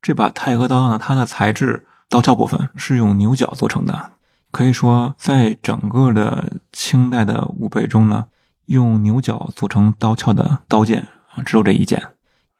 [0.00, 4.12] 这把太阿刀呢，它的材质刀鞘部分是用牛角做成的，
[4.50, 8.26] 可以说在整个的清代的武备中呢，
[8.66, 12.02] 用牛角组成刀鞘的刀剑啊，只有这一件。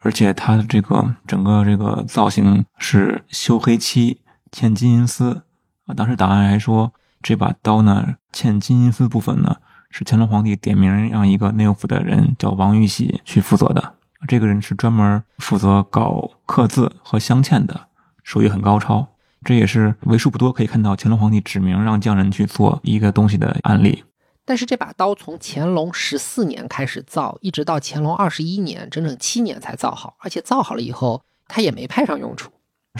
[0.00, 5.42] 而且它的这个整个这个造型是修黑漆、嵌金银丝
[5.86, 5.94] 啊。
[5.94, 9.56] 当时档案还说，这把刀呢嵌金银丝部分呢
[9.90, 13.94] 是乾隆皇帝点名让一个内务府的人叫王玉玺去负责的。
[14.26, 17.88] 这个人是专门负责搞刻字和镶嵌的，
[18.24, 19.06] 手艺很高超。
[19.44, 24.04] 这也是为数不多可以看到乾隆皇帝指明让匠人去做一个东西的案例。
[24.52, 30.14] 但是这把刀从乾隆十四年开始造，一直到乾隆二十一年，整整七年才造好。
[30.18, 32.50] 而且造好了以后，他也没派上用处。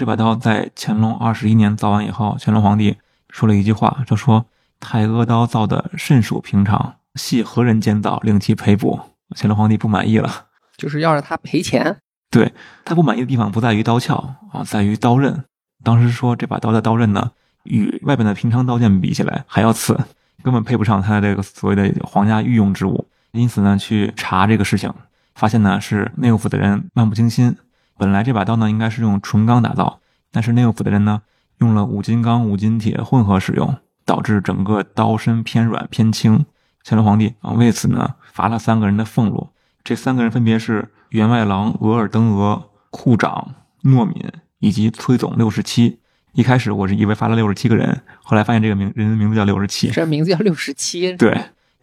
[0.01, 2.97] 这把刀在乾隆二十一年造完以后，乾隆皇帝
[3.29, 4.47] 说了一句话，就说
[4.81, 8.99] ：“太阿刀造的甚属平常，系何人监造，令其赔补？”
[9.37, 10.47] 乾隆皇帝不满意了，
[10.79, 11.99] 就是要让他赔钱。
[12.31, 15.45] 对他不满意的地方不在于刀鞘啊，在于刀刃。
[15.85, 17.33] 当时说这把刀的刀刃呢，
[17.65, 20.01] 与外边的平常刀剑比起来还要次。
[20.43, 24.93] 根本配不上他的这个所谓的皇家御用之物，因此呢，去查这个事情，
[25.35, 27.57] 发现呢是内务府的人漫不经心。
[27.97, 30.01] 本来这把刀呢应该是用纯钢打造，
[30.31, 31.23] 但是内务府的人呢
[31.59, 36.45] 用了五金钢、五金铁混合使用，导致整个刀身偏软偏轻。
[36.85, 39.51] 乾隆皇帝啊为此呢罚了三个人的俸禄，
[39.85, 44.17] 这三个人分别是员外郎额尔登额、库长诺敏
[44.59, 46.01] 以及崔总六十七。
[46.33, 51.15] 一开始我是以为发了六十七个人，后来发现这个名人的名字叫六十七，这名字叫六十七。
[51.17, 51.33] 对，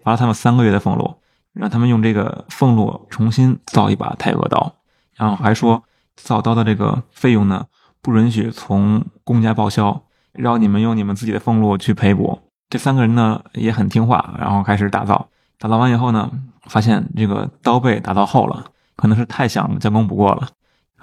[0.04, 1.16] 罚了他们三个月的俸禄，
[1.54, 4.76] 让他们用这个俸禄重新造一把太阿刀，
[5.16, 5.84] 然后还说
[6.16, 7.68] 造刀的这个费用呢
[8.02, 10.02] 不允许从公家报销，
[10.34, 12.40] 让你们用你们自己的俸禄去赔补。
[12.70, 15.30] 这三个人呢也很听话，然后开始打造。
[15.60, 16.32] 打造完以后呢，
[16.64, 20.48] 发现这个刀背打造厚了，可能是太响将功补过了，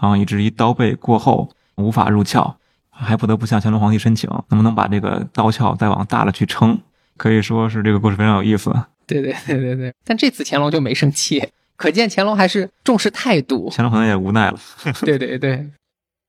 [0.01, 2.57] 然后以至于刀背过厚，无法入鞘。
[2.99, 6.79] 还不得不向乾隆皇帝申请，能不能把这个刀鞘再往大了去撑？
[7.17, 8.71] 可以说是这个故事非常有意思。
[9.07, 13.71] 对对对对对，但这次乾隆就没生气，可见乾隆还是重视态度。
[13.73, 14.59] 乾隆可能也无奈了。
[15.03, 15.71] 对对对。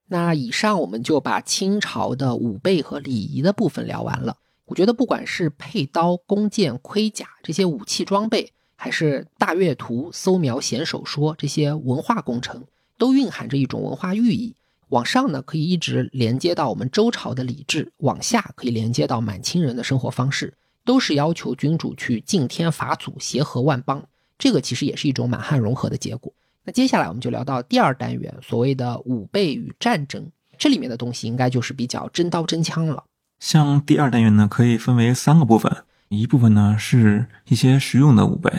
[0.09, 4.37] 那以上我们就把清朝的武备和礼仪的部分聊完了。
[4.65, 12.63] 我觉得不管是佩刀、弓箭、盔甲这些武器装备，还是大阅图、搜描显手说这些文化工程，
[12.97, 14.53] 都蕴含着一种文化寓意。
[14.89, 20.53] 往上呢，可以一直连接到我们周朝的礼制；往下可以连接到满清人的生活方式，
[20.85, 24.03] 都是要求君主去敬天法祖、协和万邦。
[24.37, 26.31] 这个其实也是一种满汉融合的结果。
[26.63, 30.25] 那接下来我们就聊到第二单元，所谓的武备与战争，
[30.57, 33.03] 这里面的东西应该就是比较真刀真枪了。
[33.39, 38.51] 像第二单元呢，可以分为三个部分，一部分呢是一些实用的武备，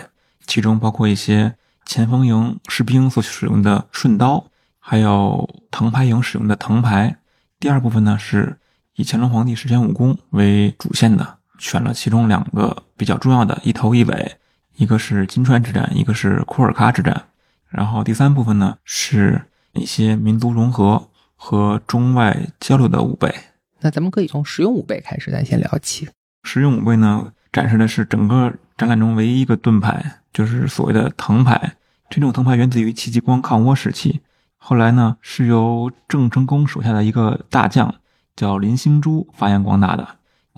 [0.47, 1.55] 其中包括一些
[1.87, 4.48] 前锋营士兵所使用的顺刀。
[4.91, 7.15] 还有藤牌营使用的藤牌，
[7.61, 8.57] 第二部分呢是
[8.95, 14.37] 以乾隆皇帝十全武功为主线的，选了其中两个比较重要的一头一尾，
[14.77, 17.27] 一个是金川之战，一个是库尔喀之战。
[17.69, 23.31] 然后第三部分呢是一些民族融合和中外交流的武备。
[23.81, 26.09] 那咱们可以从实用武备开始，咱先聊起。
[26.45, 31.75] 实用武备呢，展示的是整个展览中唯一一个盾牌，就是所谓的藤牌。
[32.09, 34.23] 这种藤牌源自于戚继光抗倭时期。
[34.61, 37.95] 后来呢，是由郑成功手下的一个大将
[38.37, 40.07] 叫林兴珠发扬光大的。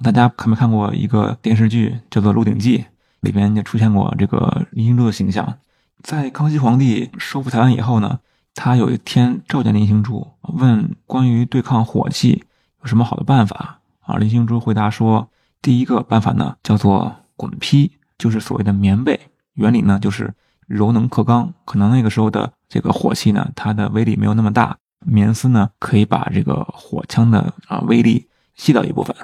[0.03, 2.79] 大家看没看过一个电视剧叫做《鹿鼎记》，
[3.21, 5.59] 里边就出现过这个林兴珠的形象。
[6.03, 8.19] 在康熙皇帝收复台湾以后呢，
[8.55, 12.45] 他有一天召见林兴珠，问关于对抗火器
[12.81, 14.17] 有什么好的办法啊？
[14.17, 15.29] 林兴珠回答说，
[15.61, 19.21] 第一个办法呢叫做滚坯，就是所谓的棉被，
[19.53, 20.35] 原理呢就是
[20.67, 21.53] 柔能克刚。
[21.65, 22.53] 可能那个时候的。
[22.71, 29.15] 这个火器呢，它的威力没有那么大，棉丝呢可以把这个火枪的啊威力吸掉一部分。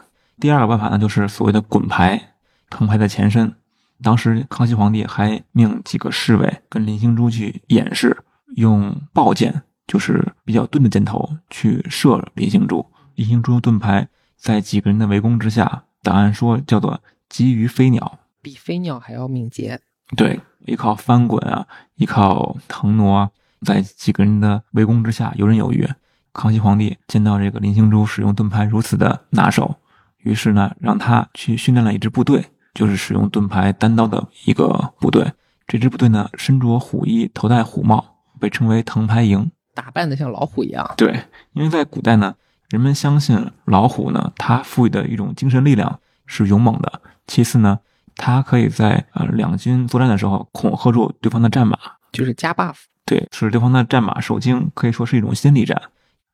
[0.40, 2.34] 第二个办法呢，就是所谓的滚牌，
[2.68, 3.54] 藤牌的前身。
[4.02, 8.24] 当时康熙皇帝还命几个侍卫跟林兴珠去演示，
[8.56, 12.84] 用爆箭，就是比较钝的箭头去射林兴珠。
[13.14, 19.80] 林兴珠盾牌在几个人的围攻之下，档案说叫做急于飞鸟，比飞鸟还要敏捷。
[20.16, 20.40] 对。
[20.66, 23.30] 依靠翻滚啊，依靠腾挪啊，
[23.64, 25.88] 在几个人的围攻之下游刃有余。
[26.32, 29.76] 康熙皇帝见到这个林兴珠使用盾牌如此的拿手，
[30.18, 32.44] 于是呢，让他去训练了一支部队，
[32.74, 35.32] 就是使用盾牌单刀的一个部队。
[35.66, 38.04] 这支部队呢，身着虎衣，头戴虎帽，
[38.38, 40.92] 被称为藤牌营，打扮的像老虎一样。
[40.96, 42.34] 对，因为在古代呢，
[42.68, 47.00] 人们相信老虎呢，它赋予的一种精神力量是勇猛的。
[47.26, 47.78] 其次呢。
[48.16, 51.78] 他可以在呃两军作战的时候恐吓住对方的战马，
[52.10, 52.74] 就是加 buff。
[53.04, 55.80] 对，使对方的战马受惊，可以说是一种心理战。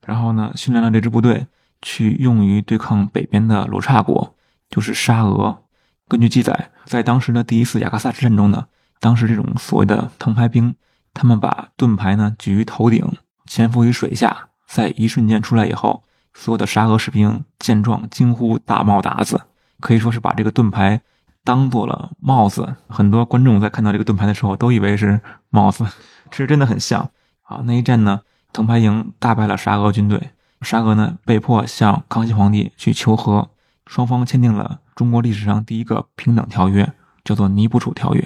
[0.07, 1.47] 然后呢，训练了这支部队
[1.83, 4.35] 去用于对抗北边的罗刹国，
[4.71, 5.63] 就是沙俄。
[6.09, 8.67] 根据记载，在当时的第一次雅克萨之战中呢，
[9.01, 10.75] 当时这种所谓的藤牌兵，
[11.13, 13.07] 他们把盾牌呢举于头顶，
[13.47, 16.05] 潜伏于水下，在一瞬间出来以后，
[16.35, 19.43] 所有的沙俄士兵见状惊呼：“大冒达子！”
[19.81, 21.01] 可以说是把这个盾牌
[21.45, 22.77] 当做了帽子。
[22.89, 25.21] 很多观众在看到这个盾牌的时候，都以为是
[25.51, 25.85] 帽子，
[26.31, 27.11] 其实真的很像。
[27.43, 28.21] 啊，那一战呢，
[28.53, 30.31] 藤牌营大败了沙俄军队，
[30.61, 33.51] 沙俄呢被迫向康熙皇帝去求和，
[33.87, 34.81] 双方签订了。
[34.95, 36.93] 中国历史上第一个平等条约
[37.25, 38.21] 叫做《尼布楚条约》，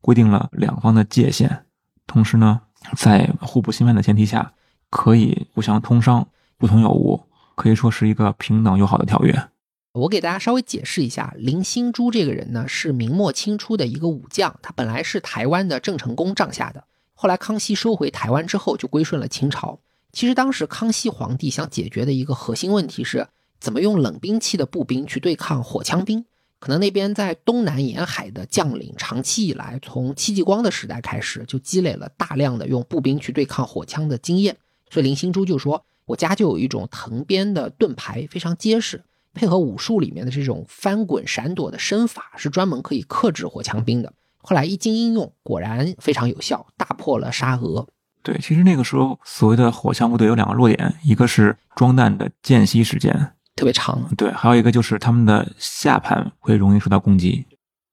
[0.00, 1.64] 规定了两方的界限，
[2.06, 2.62] 同时呢，
[2.96, 4.52] 在互不侵犯的前提下，
[4.90, 9.48] 可以互相通商，不通有无，可以说是一个平等友好的条约。
[9.94, 16.82] 我给大家稍微解释一下，林兴珠这个人呢，是明末清初的一个武将，他本来是台湾的郑成功帐下的，
[17.14, 19.78] 后来康熙收回台湾之后，就归顺了清朝。
[20.12, 23.28] 其实当时康熙皇帝想解决的一个核心问题是。
[23.60, 26.26] 怎么用冷兵器的步兵去对抗火枪兵？
[26.58, 34.54] 可能那边在东南沿海的将领，长期以来，从戚继光的时代开始，就积累了大量的用步兵去对抗火枪的经验。
[34.90, 39.02] 所以林兴珠就说：“我家就有一种藤编的盾牌，非常结实，
[39.34, 44.12] 配合武术里面的这种翻滚闪躲的身法，是专门可以克制火枪兵的。”
[44.46, 47.86] 后来一经应用，果然非常有效，大破了沙俄。
[48.22, 53.32] 对，其实那个时候所谓的火枪部队有两个弱点，一个是装弹的间隙时间。
[53.56, 57.46] 特别长，对，还有一个就是他们的下盘会容易受到攻击。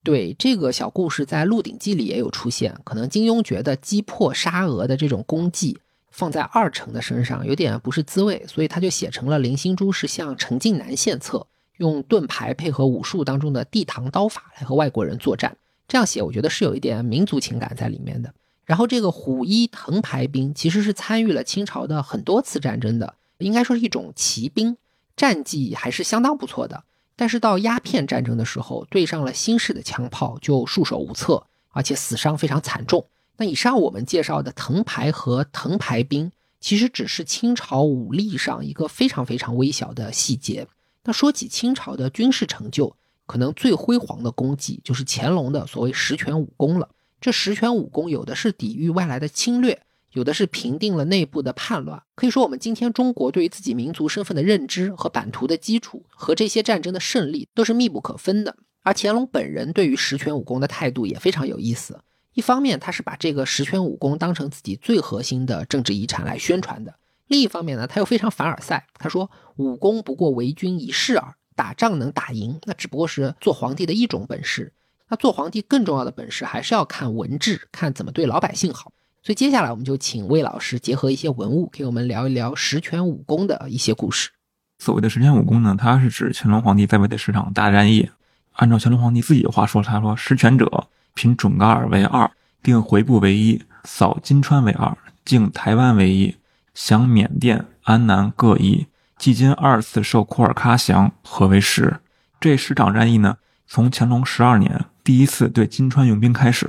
[0.04, 2.76] 对，这个小故事在《鹿鼎记》里也有出现。
[2.84, 5.78] 可能金庸觉得击破沙俄的这种功绩
[6.12, 11.48] 放在二成的身上有点不是滋味，所以他就写成了林心珠是向陈近南献策，
[11.78, 15.58] 用盾牌配合武术当中的地堂刀法来和外国人作战。
[15.88, 18.34] 这样写，我觉得是有一点民族情感在里面的。
[18.66, 24.78] 然后这个虎一藤牌兵其实是参与了清朝的很多次战争的，应该说是一种骑兵。
[25.18, 26.84] 战绩还是相当不错的，
[27.16, 33.06] 但是到鸦片战争的时候，对上了新式的枪炮就束手无策，而且死伤非常惨重。
[33.42, 40.68] 那以上我们介绍的藤牌和藤牌兵，其实只是清朝武力上一个非常非常微小的细节。
[41.06, 46.90] 那说起清朝的军事成就，可能最辉煌的功绩就是乾隆的所谓十全武功了。
[47.20, 49.82] 这十全武功有的是抵御外来的侵略。
[50.12, 58.56] 有的是平定了内部的叛乱，可以说我们今天中国对于自己民族身份的认知和版图的基础，和这些战争的胜利都是密不可分的。
[58.84, 62.02] 而乾隆本人对于十全武功的态度也非常有意思。
[62.34, 66.94] 一方面，他是把这个十全武功当成自己最核心的政治遗产来宣传的；
[67.28, 68.88] 另一方面呢，他又非常凡尔赛。
[68.96, 74.72] 他说：“武功不过为君一事耳，打仗能打赢，那只不过是做皇帝的一种本事。
[75.10, 84.32] 那做皇帝更重要的本事，还是要看文治，看怎么对老百姓好。”所以接下来我们就请魏老师结合一些文物，给我们聊一聊十全武功的一些故事。
[84.80, 88.10] 所谓的十全武功呢，它是指乾隆皇帝在位的十场大战役。
[88.54, 92.30] 按照乾隆皇帝自己的话说，他说：“十全者，平准噶尔为二，
[92.64, 96.36] 定回部为一，扫金川为二，靖台湾为一，
[96.74, 98.88] 降缅甸、安南各一。
[99.20, 102.00] 迄今二次受库尔喀降，合为十。”
[102.42, 103.38] 这十场战役呢，
[103.68, 106.66] 从乾隆十二年第一次对金川用兵开始。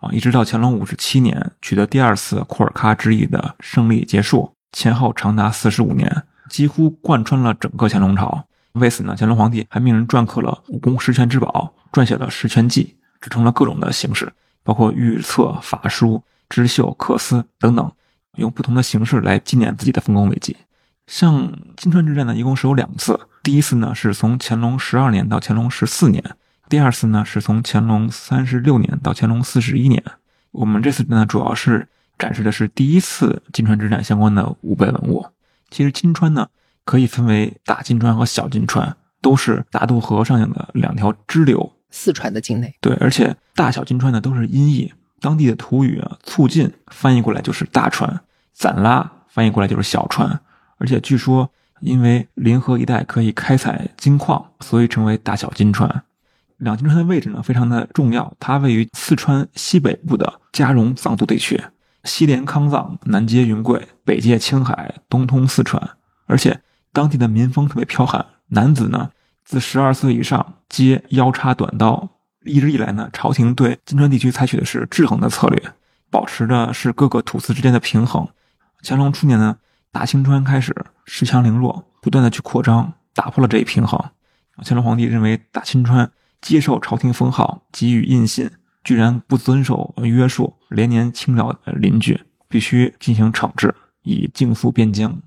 [0.00, 8.44] 啊，一直到乾隆五十七年取得第二次库尔喀之役的胜利结束，前后长达四十五年，几乎贯穿了整个乾隆朝。
[8.72, 12.94] 为此呢，乾隆皇帝还命人篆刻了武功十全之宝，撰写了《十全记》，
[13.24, 14.30] 制成了各种的形式，
[14.62, 17.90] 包括预测、法书、织绣、刻丝等等，
[18.36, 20.54] 用不同的形式来纪念自己的丰功伟绩。
[21.06, 26.22] 像金川之战呢，一共是有两次，第一次呢是从乾隆十二年到乾隆十四年。
[26.68, 30.04] 第二次呢，是从乾隆三十六年到乾隆四十一年。
[30.50, 35.26] 我们这次呢，主要是展示的是第一次金川之战相关的五百文物。
[35.70, 36.48] 其实金川呢，
[36.84, 41.73] 可以分为大金川和小金川，都是大渡河上的两条支流。
[41.94, 42.74] 四川的境内。
[42.80, 48.20] 对，而且大小金川呢都是音译，当地的土语啊，促进翻译过来就是大川，
[48.52, 50.40] 攒拉翻译过来就是小川。
[50.78, 51.48] 而且据说，
[51.80, 56.02] 因为临河一带可以开采金矿，所以称为大小金川。
[56.56, 61.62] 两金川的位置呢非常的重要，它位于四川西北部的嘉绒藏族地区，
[62.02, 65.90] 西连康藏，南接云贵，北接青海，东通四川。
[66.26, 66.60] 而且
[66.92, 69.10] 当地的民风特别剽悍，男子呢
[69.44, 72.08] 自十二岁以上皆腰插短刀。
[72.44, 75.72] 一直以来呢，朝廷对金川地区采取的是制衡的策略，
[76.10, 78.28] 保持的是各个土司之间的平衡。
[78.82, 79.58] 乾隆初年呢，
[79.92, 80.74] 大清川开始
[81.06, 83.98] 恃强凌弱，不断的去扩张，打破了这一平衡。
[84.64, 86.10] 乾隆皇帝认为大清川。
[86.40, 88.50] 接受朝廷封号，给予印信，
[88.82, 95.22] 居然不遵守约束，连年侵扰邻居，必须进行惩治，以静肃边疆。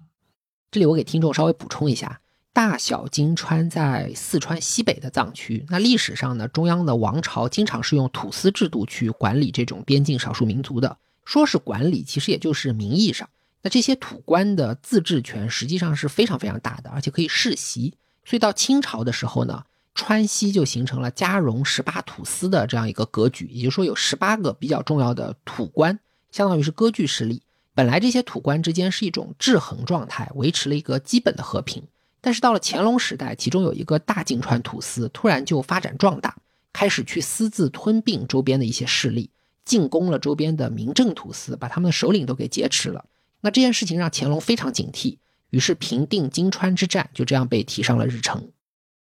[0.70, 2.20] 这里我给听众稍微补充一下，
[2.58, 5.64] 大小金川在四川西北的藏区。
[5.70, 10.98] 那历史上呢，中央的王朝经常是用土司制度去管理这种边境少数民族的。
[11.24, 13.30] 说是管理，其实也就是名义上。
[13.62, 17.94] 那这些土官的自治权实际上是非常非常大的，而且可以世袭。
[18.26, 26.00] 所以到清朝的时候呢，川西就形成了加绒十八土司的这样一个格局，也就是说有十八个比较重要的土官，
[26.32, 27.44] 相当于是割据势力。
[27.76, 31.84] 本来这些土官之间是一种制衡状态，维持了一个基本的和平。
[32.22, 36.36] 但是到了乾隆时代，其中有一个大金川土司突然就发展壮大，
[36.74, 39.30] 开始去私自吞并周边的一些势力，
[39.64, 43.06] 进攻了周边的民政土司，把他们的首领都给劫持了。
[43.42, 45.18] 那这件事情让乾隆非常警惕，
[45.52, 48.50] 于是平定金川之战就这样被提上了日程。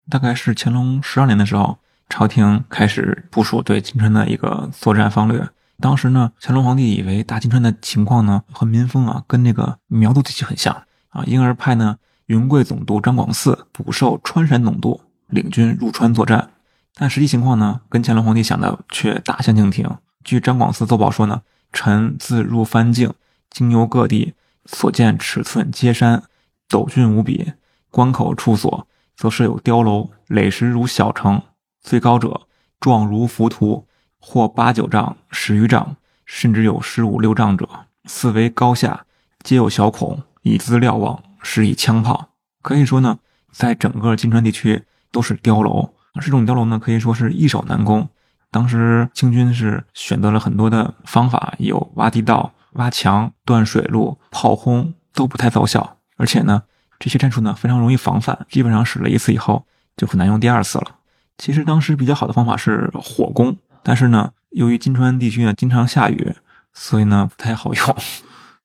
[0.10, 1.78] 大概是乾隆十二年的时候，
[2.10, 5.48] 朝廷开始部署对金川的一个作战方略。
[5.80, 10.74] 当时呢，乾隆皇帝以为大金川的情况呢和民风啊跟那个苗族地区很像
[11.10, 11.98] 啊，因而派呢
[12.28, 16.52] 云贵总督张广嗣补授川陕总督，领军入川作战。
[16.94, 19.90] 但实际情况呢，跟乾隆皇帝想的却大相径庭。
[20.24, 23.14] 据张广嗣奏报说呢，臣自入藩境，
[23.50, 24.34] 经由各地，
[24.66, 26.24] 所见尺寸皆山，
[26.70, 27.54] 陡峻无比。
[27.92, 31.42] 关口处所，则设有碉楼，垒石如小城，
[31.82, 32.42] 最高者
[32.80, 33.86] 状如浮屠。
[34.28, 37.70] 或八九丈、十余丈，甚至有十五六丈者，
[38.06, 39.06] 四围高下
[39.44, 42.30] 皆有小孔，以资瞭望，施以枪炮。
[42.64, 43.20] 可以说呢，
[43.52, 45.94] 在整个金川地区都是碉楼。
[46.20, 48.10] 这种碉楼呢，可以说是易守难攻。
[48.50, 55.98] 当时清军是选择了很多的方法，有挖地道、挖墙、断水路、炮轰，都不太奏效。
[56.18, 56.64] 而且呢，
[56.98, 59.66] 这些战术呢非常容易防范，基本上使了一次以后
[59.96, 60.96] 就很难用第二次了。
[61.38, 63.56] 其实当时比较好的方法是火攻。
[63.84, 66.34] 但是呢，由于金川地区呢经常下雨，
[66.74, 67.96] 所以呢不太好用。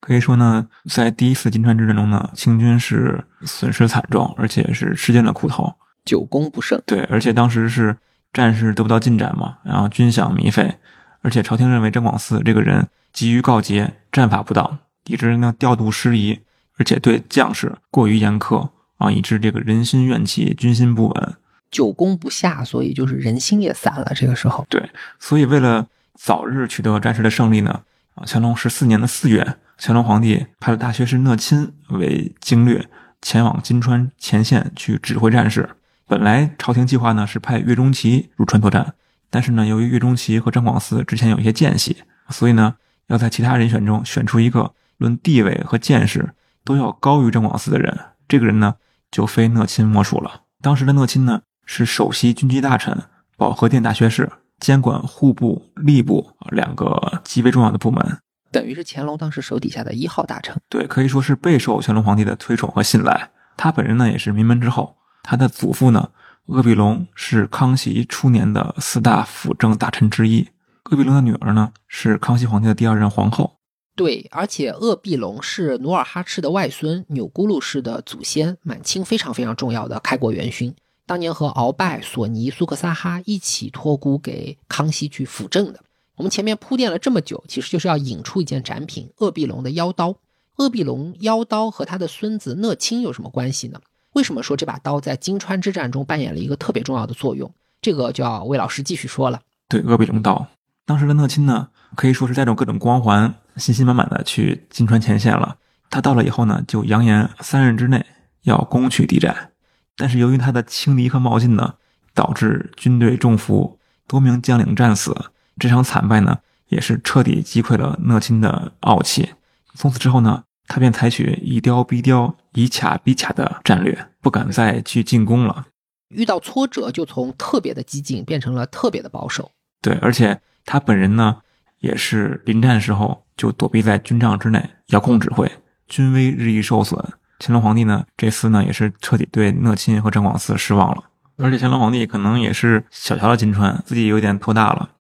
[0.00, 5.74] 可以说呢，在第一次金川之战中呢，清军是损失惨重，而且是吃尽了苦头，
[6.04, 6.80] 久攻不胜。
[6.86, 7.96] 对，而且当时是
[8.32, 10.78] 战事得不到进展嘛，然后军饷糜费，
[11.20, 16.40] 而且朝廷认为张广嗣这个人急于告捷，战法不当，以致呢调度失宜，
[16.78, 21.34] 而且对将士过于严苛啊，以致这个人心怨气，军心不稳。
[21.70, 24.12] 久攻不下，所以就是人心也散了。
[24.16, 27.82] 这个时候，对，所以为了早日取得战事的胜利呢，
[28.14, 32.86] 啊，乾隆十四年的四月，乾隆皇帝派了大学士讷亲为经略，
[33.22, 35.70] 前往金川前线去指挥战事。
[36.06, 38.92] 本来朝廷计划呢是派岳钟琪入川作战，
[39.30, 41.96] 但是呢，由于岳钟琪和张广嗣之前有一些间隙，
[42.28, 42.74] 所以呢，
[43.06, 47.98] 要在其他人选中选出一个论地位和见识都要高于张广嗣的人。
[48.28, 48.74] 这个人呢，
[49.10, 50.42] 就非讷亲莫属了。
[50.60, 51.40] 当时的讷亲呢。
[51.72, 52.98] 是首席军机大臣、
[53.36, 54.28] 保和殿大学士，
[54.58, 58.18] 监管户部、吏部两个极为重要的部门，
[58.50, 60.56] 等于是乾隆当时手底下的一号大臣。
[60.68, 63.30] 对，可以说是备受乾隆皇帝的推崇和信赖。
[63.56, 64.96] 他本人呢，也是名门之后。
[65.22, 66.10] 他的祖父呢，
[66.46, 70.48] 鄂必隆是康熙初年的四大辅政大臣之一。
[70.84, 73.58] 鄂必隆的女儿呢，是康熙皇帝的第二任皇后。
[73.94, 80.74] 对，而且鄂必隆是努尔哈赤的外孙，钮钴禄氏的祖先，满清非常非常重要的开国元勋。
[81.04, 85.80] 当年和鳌拜、索尼、苏克萨哈一起托孤给康熙去辅政的。
[86.20, 90.14] 我们前面铺垫了这么久，其实就是要引出一件展品——鄂必龙的腰刀。
[90.56, 93.80] 鄂必龙腰刀和他的孙子讷亲有什么关系呢？
[94.12, 97.50] 为什么说这把刀在金川之战中扮演了一个特别重要的作用？
[97.80, 99.40] 这个就要魏老师继续说了。
[99.66, 100.46] 对，鄂必龙刀，
[100.84, 105.56] 当时的讷亲呢，可以说是带着各种光环，信心满满的去金川前线了。
[105.88, 108.04] 他到了以后呢，就扬言三日之内
[108.42, 109.52] 要攻取敌寨。
[109.96, 111.76] 但是由于他的轻敌和冒进呢，
[112.12, 115.16] 导致军队中伏，多名将领战死。
[115.60, 116.38] 这场惨败呢，
[116.68, 119.30] 也是彻底击溃了讷亲的傲气。
[119.74, 125.66] 从此之后呢，他便采取以雕逼雕、以卡逼卡的战略，不敢再去进攻了。
[126.08, 129.52] 遇到挫折就从特别的激进变成了特别的保守。
[129.80, 131.36] 对，而且他本人呢，
[131.78, 135.50] 也是临战时候就躲避在军帐之内，遥控指挥，
[135.86, 137.00] 军威日益受损。
[137.38, 141.04] 乾隆皇帝呢，这次呢也是彻底对讷亲和张广嗣失望了。
[141.36, 144.90] 而且乾隆皇帝可能也是小瞧了金川，自己有点拖大了。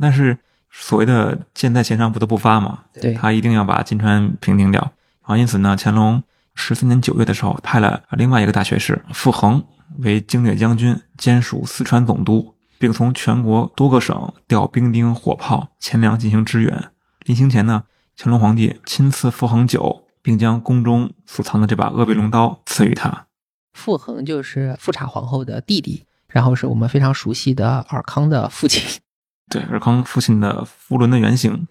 [0.00, 0.38] 但是
[0.70, 4.80] 所谓的箭在弦上不得不发嘛，对他一定要把金川平定掉。
[4.80, 4.90] 然
[5.30, 6.22] 后，因此呢，乾隆
[6.54, 9.64] 十四年九月的时候，派了另外一个大学士傅恒
[9.98, 16.90] 为经略将军，兼署四川总督，并从全国多个省调兵丁、火炮、钱粮进行支援。
[17.24, 17.84] 临行前呢，
[18.16, 20.04] 乾隆皇帝亲赐傅恒酒。
[20.20, 23.26] 并将宫中所藏的这把鄂必龙刀赐予他。
[23.72, 29.00] 傅恒就是富察皇后的弟弟，然后是我们非常熟悉的尔康的父亲。
[29.48, 31.66] 对，尔康父亲的福伦的原型。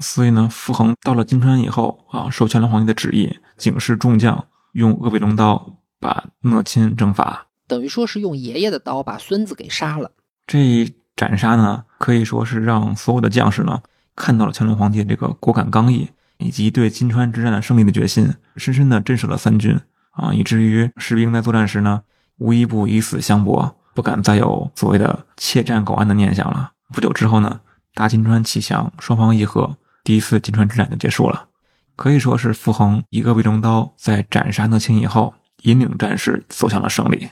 [0.00, 10.12] 所以呢，傅恒到了金川以后啊，受乾隆皇帝的旨意，警示众将用鄂必龙刀把讷亲征伐，等于说是用爷爷的刀把孙子给杀了。
[10.46, 13.82] 这一斩杀呢，可以说是让所有的将士呢
[14.14, 19.76] 看到了乾隆皇帝这个果敢刚毅以及对金川之战的胜利的决心，深深的震慑了三军
[20.12, 22.02] 啊，以至于士兵在作战时呢，
[22.36, 26.70] 无一不以死相搏，不敢再有所谓的怯战苟安的念想了。
[26.92, 27.60] 不久之后呢，
[27.94, 31.48] 大金川弃降，双方议和，第一次金川之战就结束了。
[31.96, 37.28] 可以说是傅恒一个卫龙刀在斩杀讷亲以后，引领战士走向了胜利。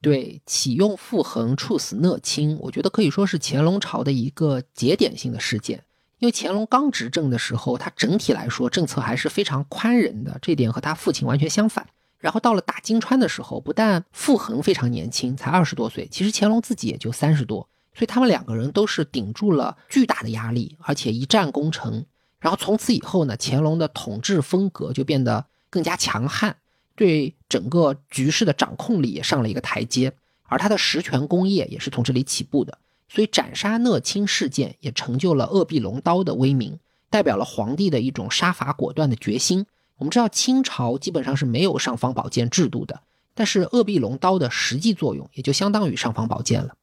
[0.00, 5.82] 对，启用傅恒处死讷亲，我觉得可以说是乾隆朝的一个节点性的事件。
[6.18, 11.86] 因为乾隆刚执政的时候，他整体来说政策还是非常宽仁的，这点和他父亲完全相反。
[12.18, 22.04] 然后到了打金川的时候，不但傅恒非常年轻，才二十多岁，其实乾隆自己也就三十多，所以他们两个人都是顶住了巨大的压力，而且一战功成。
[22.40, 26.56] 然后从此以后呢，乾隆的统治风格就变得更加强悍，
[26.94, 30.12] 对整个局势的掌控力也上了一个台阶，
[30.44, 32.76] 而他的实权工业也是从这里起步的。
[33.08, 36.78] 所以斩杀讷亲事件也成就了鄂必龙刀的威名，
[37.08, 39.64] 代表了皇帝的一种杀伐果断的决心。
[39.98, 43.00] 我们知道清朝基本上是没有尚方宝剑制度的，
[43.34, 46.74] 但是鄂必龙刀的实际作用也就相当于尚方宝剑了。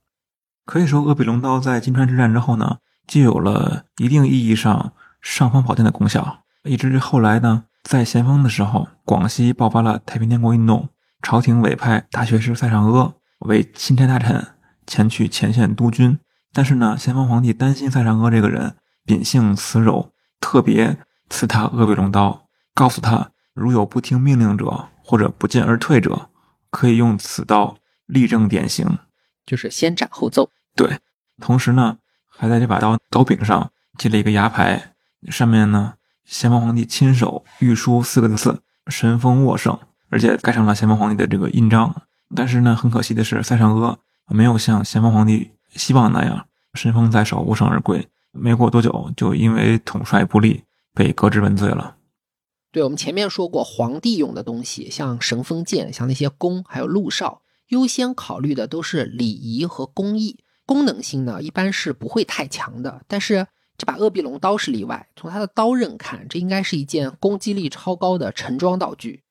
[0.66, 4.94] 可以说，鄂必龙刀在金川之战之后呢，就有了一定意义上。
[5.24, 10.90] 尚方宝剑的功效，以至于后来呢，在咸丰的时候，广西爆发了太平天国运动，
[11.22, 14.48] 朝廷委派大学士塞尚阿为钦差大臣
[14.88, 16.18] 前去前线督军。
[16.52, 20.98] 但是呢，咸丰皇帝担心塞尚阿这个人秉性慈柔，特别
[21.30, 26.30] 赐他鄂必龙刀，告诉他如有不听命令者或者不进而退者，
[26.72, 28.98] 可以用此刀立正典刑，
[29.52, 30.50] 就是先斩后奏。
[30.78, 31.00] 对，
[31.42, 34.94] 同时呢，还在这把刀刀柄上系了一个牙牌。
[35.28, 39.78] 上面呢，咸丰皇帝亲手御书四个字“神风握胜”，
[40.08, 41.94] 而且盖上了咸丰皇帝的这个印章。
[42.34, 48.08] 但是呢，很可惜的是，塞尚阿没有像咸丰皇帝希望那样神风在手，无胜而归。
[48.32, 51.98] 没过多久，就因为统帅不力被革职问罪了。
[52.72, 57.42] 对我们前面说过，皇帝用的东西，像神风剑，像那些弓，还有鹿哨，
[57.72, 63.02] 优先考虑的都是礼仪和工艺，功能性呢，一般是不会太强的。
[63.08, 63.48] 但是
[63.78, 69.24] 这把鄂必龙刀是例外，从它的刀刃看，这应该是一件攻击力超高的陈装道具。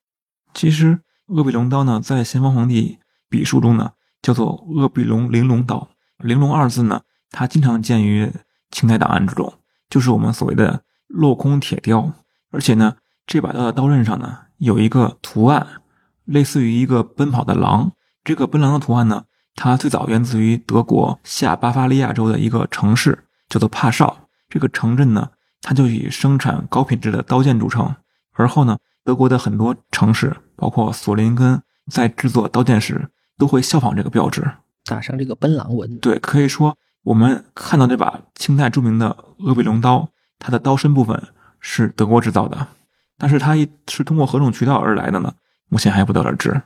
[0.55, 5.91] 其实，鄂必龙刀呢，在咸丰皇帝笔书中呢，叫做鄂必龙玲珑刀。
[6.16, 8.32] 玲珑二字呢，它经常见于
[8.70, 9.53] 清代档案之中，
[9.91, 12.11] 就是我们所谓的镂空铁雕。
[12.51, 15.82] 而且呢，这把刀的刀刃上呢，有一个图案，
[16.24, 17.93] 类似于一个奔跑的狼。
[18.22, 24.28] 这个奔狼的图案呢，它最早源自于德国下巴伐利亚州的一个城市，叫做帕绍。
[24.48, 25.30] 这个城镇呢，
[25.62, 27.94] 它就以生产高品质的刀剑著称。
[28.32, 33.08] 而后呢，德国的很多城市，包括索林根，在制作刀剑时
[33.38, 34.50] 都会效仿这个标志，
[34.84, 35.98] 打上这个奔狼纹。
[35.98, 40.08] 对，可以说我们看到这把清代著名的鄂必龙刀，
[40.38, 41.22] 它的刀身部分
[41.58, 42.68] 是德国制造的，
[43.16, 43.54] 但是它
[43.88, 45.32] 是通过何种渠道而来的呢？
[45.68, 46.62] 目前还不得而知。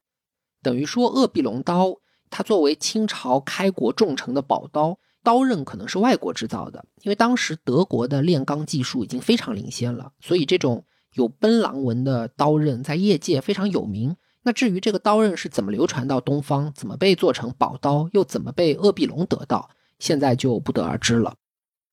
[0.64, 1.94] 等于说，鄂必龙刀
[2.30, 4.98] 它作为清朝开国重臣的宝刀。
[5.22, 10.84] 刀刃可能是外国制造的，因为当时德国的炼钢技术已经非常领先了，所以这种
[11.14, 14.16] 有奔狼纹的刀刃在业界非常有名。
[14.42, 21.34] 那至于这个刀刃是怎么流传到东方，怎么被做成宝刀，又怎么被鄂必龙得到，现在就不得而知了。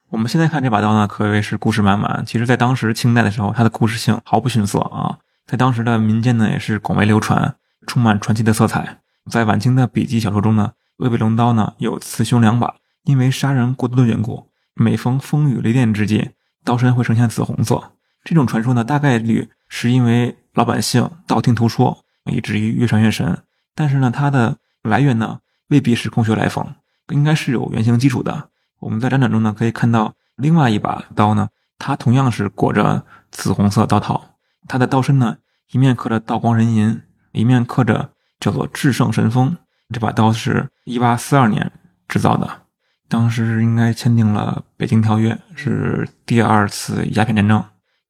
[0.10, 2.26] 我们现在看这把刀呢，可谓是故事满满。
[2.28, 7.56] 其实，在当时清代的时候，它的故事性毫不逊色啊，在当时的民间呢，也是广为流传，
[7.88, 9.00] 充满传奇的色彩。
[9.30, 12.76] 在晚清的笔记小说中呢，鄂必龙刀呢有雌雄两把。
[13.04, 16.30] 因为杀人过多的缘故，每逢风雨雷电之际，
[16.64, 17.94] 刀身会呈现紫红色。
[18.24, 23.42] 这种传说呢，大概率是因为老百姓道听途说，以至于越传越神。
[23.74, 26.76] 但是呢，它的来源呢，未必是空穴来风，
[27.10, 28.50] 应该是有原型基础的。
[28.80, 34.36] 我们在展览中呢，可以看到另外一把刀呢，它同样是裹着紫红色刀套，
[34.68, 35.38] 它的刀身呢，
[35.72, 37.02] 一面刻着道光人银，
[37.32, 39.58] 里面刻着叫做至圣神风。
[39.94, 41.72] 这把刀是一八四二年
[42.08, 42.62] 制造的。
[43.10, 47.64] 当时应该签订了《北京条约》，是第二次鸦片战争。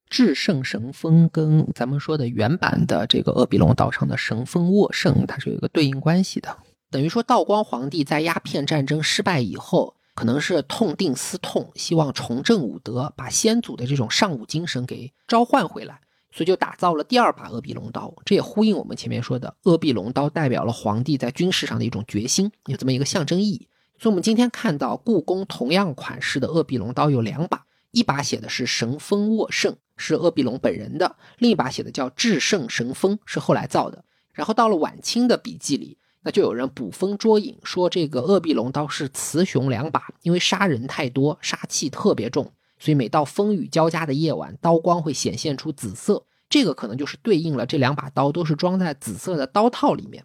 [0.08, 6.56] 至圣神风跟咱们说的原版的这个鄂必龙岛上的神风沃圣，它是有一个对应关系的。
[6.90, 15.98] 等于说，道光皇帝在鸦片战争失败以后，可能是痛定思痛，希望重振武德，把先祖的这种尚武精神给召唤回来，
[16.32, 18.12] 所以就打造了第二把鄂必龙刀。
[18.24, 23.68] 这也呼应我们前面说的，鄂必龙刀代表了皇帝在军事上的一种决心，有这么一个象征意义。
[23.98, 34.04] 所以，我们今天看到故宫同样款式的鄂必龙刀有两把，一把写的是“神风沃圣”，是鄂必龙本人的，另一把写的叫《至圣神风》，是后来造的。
[34.32, 42.50] 然后到了晚清的笔记里，那就有人捕风捉影，说这个鄂必龙刀是雌雄两把，因为杀人太多，杀气特别重，
[42.82, 46.24] 所以每到风雨交加的夜晚，刀光会显现出紫色。
[46.48, 50.24] 这个可能就是对应了这两把刀都是装在紫色的刀套里面。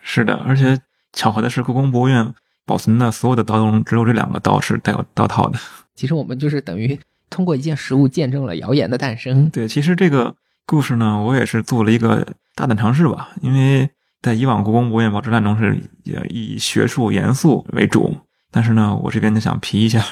[0.00, 0.80] 是的，而且
[1.12, 2.32] 巧合的是，故宫博物院
[2.64, 5.58] 保存的所有的刀中，只有这两个刀是带有刀套的。
[5.94, 9.50] 其实我们就是等于通过一件实物见证了谣言的诞生。
[9.50, 10.34] 对，其实这个
[10.64, 13.90] 故事呢，我也是做了一个大胆尝试吧，因为
[14.22, 18.16] 在以往故宫博物院保质展中是也以学术严肃为主，
[18.50, 20.02] 但是呢，我这边就想皮一下，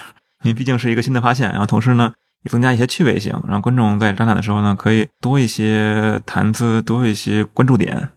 [0.42, 2.12] 因为毕竟是一个新的发现，然后同时呢
[2.42, 2.50] 也。
[2.50, 8.12] 增加一些趣味性，让观众在展览的时候呢，可以多一些谈资，多一些关注点。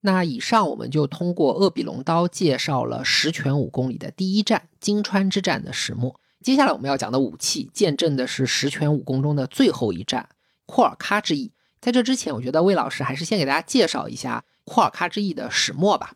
[0.00, 6.20] 那以上我们就通过鄂比龙刀介绍了十全武功里的第一战——金川之战的始末。
[6.42, 10.28] 接下来我们要讲的武器，见证的是十全武功中的最后一战——
[10.66, 11.52] 库尔喀之役。
[11.80, 16.14] 在这之前，我觉得魏老师还是先给大家介绍一下库尔喀之役的始末吧。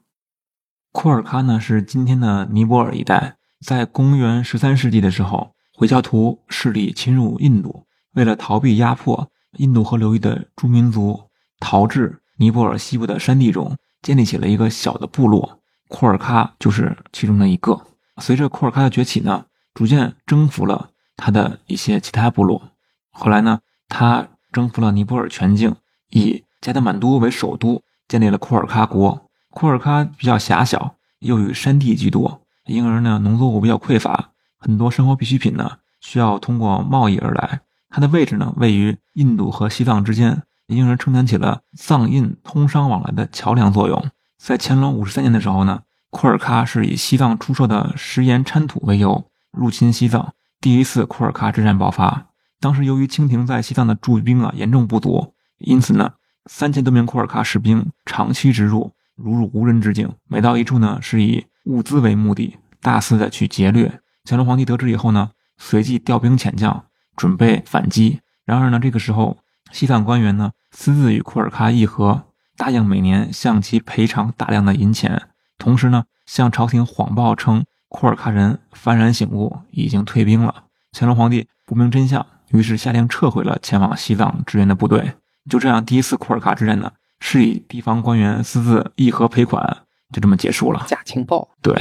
[0.93, 5.55] 库尔喀呢，是今天的尼泊尔一带，在公元十三世纪的时候。
[5.79, 11.31] 回教徒势力侵入印度，为了逃避压迫，印度河流域的诸民族
[11.61, 17.81] 逃至尼泊尔西部的山地中，建立起了一个小的部落，库尔喀就是其中的一个。
[18.21, 22.73] 随着库尔喀的崛起呢，逐渐征服了他的一些其他部落。
[23.11, 25.77] 后来呢，他征服了尼泊尔全境，
[26.11, 29.31] 以加德满都为首都，建立了库尔喀国。
[29.51, 34.31] 库尔喀比较狭小，又与山地居多，因而呢，农作物比较匮乏。
[34.59, 37.61] 很多生活必需品呢，需要通过贸易而来。
[37.89, 44.11] 它的位置呢，位于印度和西藏之间，因而承担起了藏印通商往来的桥梁作用。
[44.37, 52.27] 在乾隆五十三年的时候呢，库尔喀是以西藏出售的食盐掺土为由入侵西藏，第一次库尔喀之战爆发。
[52.61, 56.13] 当时由于清廷在西藏的驻兵啊严重不足，因此呢，
[56.47, 60.13] 三千多名库尔喀士兵长期直入，如入无人之境。
[60.29, 64.01] 每到一处呢，是以物资为目的，大肆的去劫掠。
[64.25, 68.21] 乾隆皇帝得知以后呢，随即调兵遣将，准备反击。
[68.45, 69.37] 然而呢，这个时候
[69.71, 72.25] 西藏官员呢私自与库尔喀议和，
[72.57, 80.65] 答应每年向其赔偿大量的银钱，同时呢向朝廷谎报称库尔喀人幡然醒悟，已经退兵了。
[80.93, 85.13] 乾隆皇帝不明真相，于是下令撤回了前往西藏支援的部队。
[85.51, 89.79] 就这样，第一次库尔喀之战呢是以地方官员私自议和赔款，
[90.13, 90.85] 就这么结束了。
[90.87, 91.49] 假情报。
[91.63, 91.75] 对，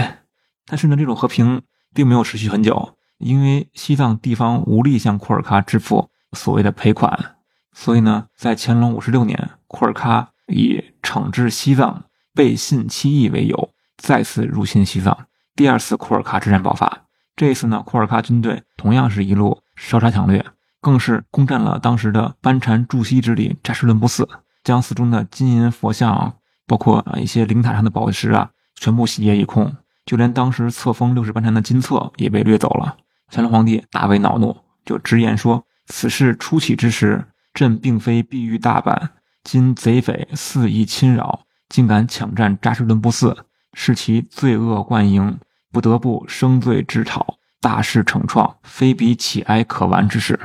[0.66, 1.62] 但是呢，这种和平。
[1.94, 7.38] 并没有持续很久，因为西藏地方无力向库尔喀支付所谓的赔款，
[7.74, 12.04] 所以呢，在乾隆五十六年，库尔喀以惩治西藏
[12.36, 15.26] 背信弃义为由，再次入侵西藏。
[15.56, 17.06] 第二次库尔喀之战爆发，
[17.36, 20.46] 这一次呢，库尔喀军队同样是一路烧杀抢掠，
[20.80, 24.30] 更是攻占了当时的班禅驻西之地扎什伦布寺，
[24.64, 26.36] 将寺中的金银佛像，
[26.68, 29.76] 包括啊一些灵塔上的宝石啊，全部洗劫一空。
[30.06, 32.96] 就连当时册封六十班禅的金册也被掠走了。
[33.30, 34.56] 乾隆皇帝大为恼怒，
[34.86, 39.10] 就直言说：“此事初起之时，朕并非必欲大阪，
[39.44, 43.36] 今贼匪肆意侵扰，竟敢抢占扎什伦布寺，
[43.74, 45.38] 是其罪恶贯盈，
[45.74, 50.40] 不得不生罪治讨，大事成创，非比乞哀可完之事。”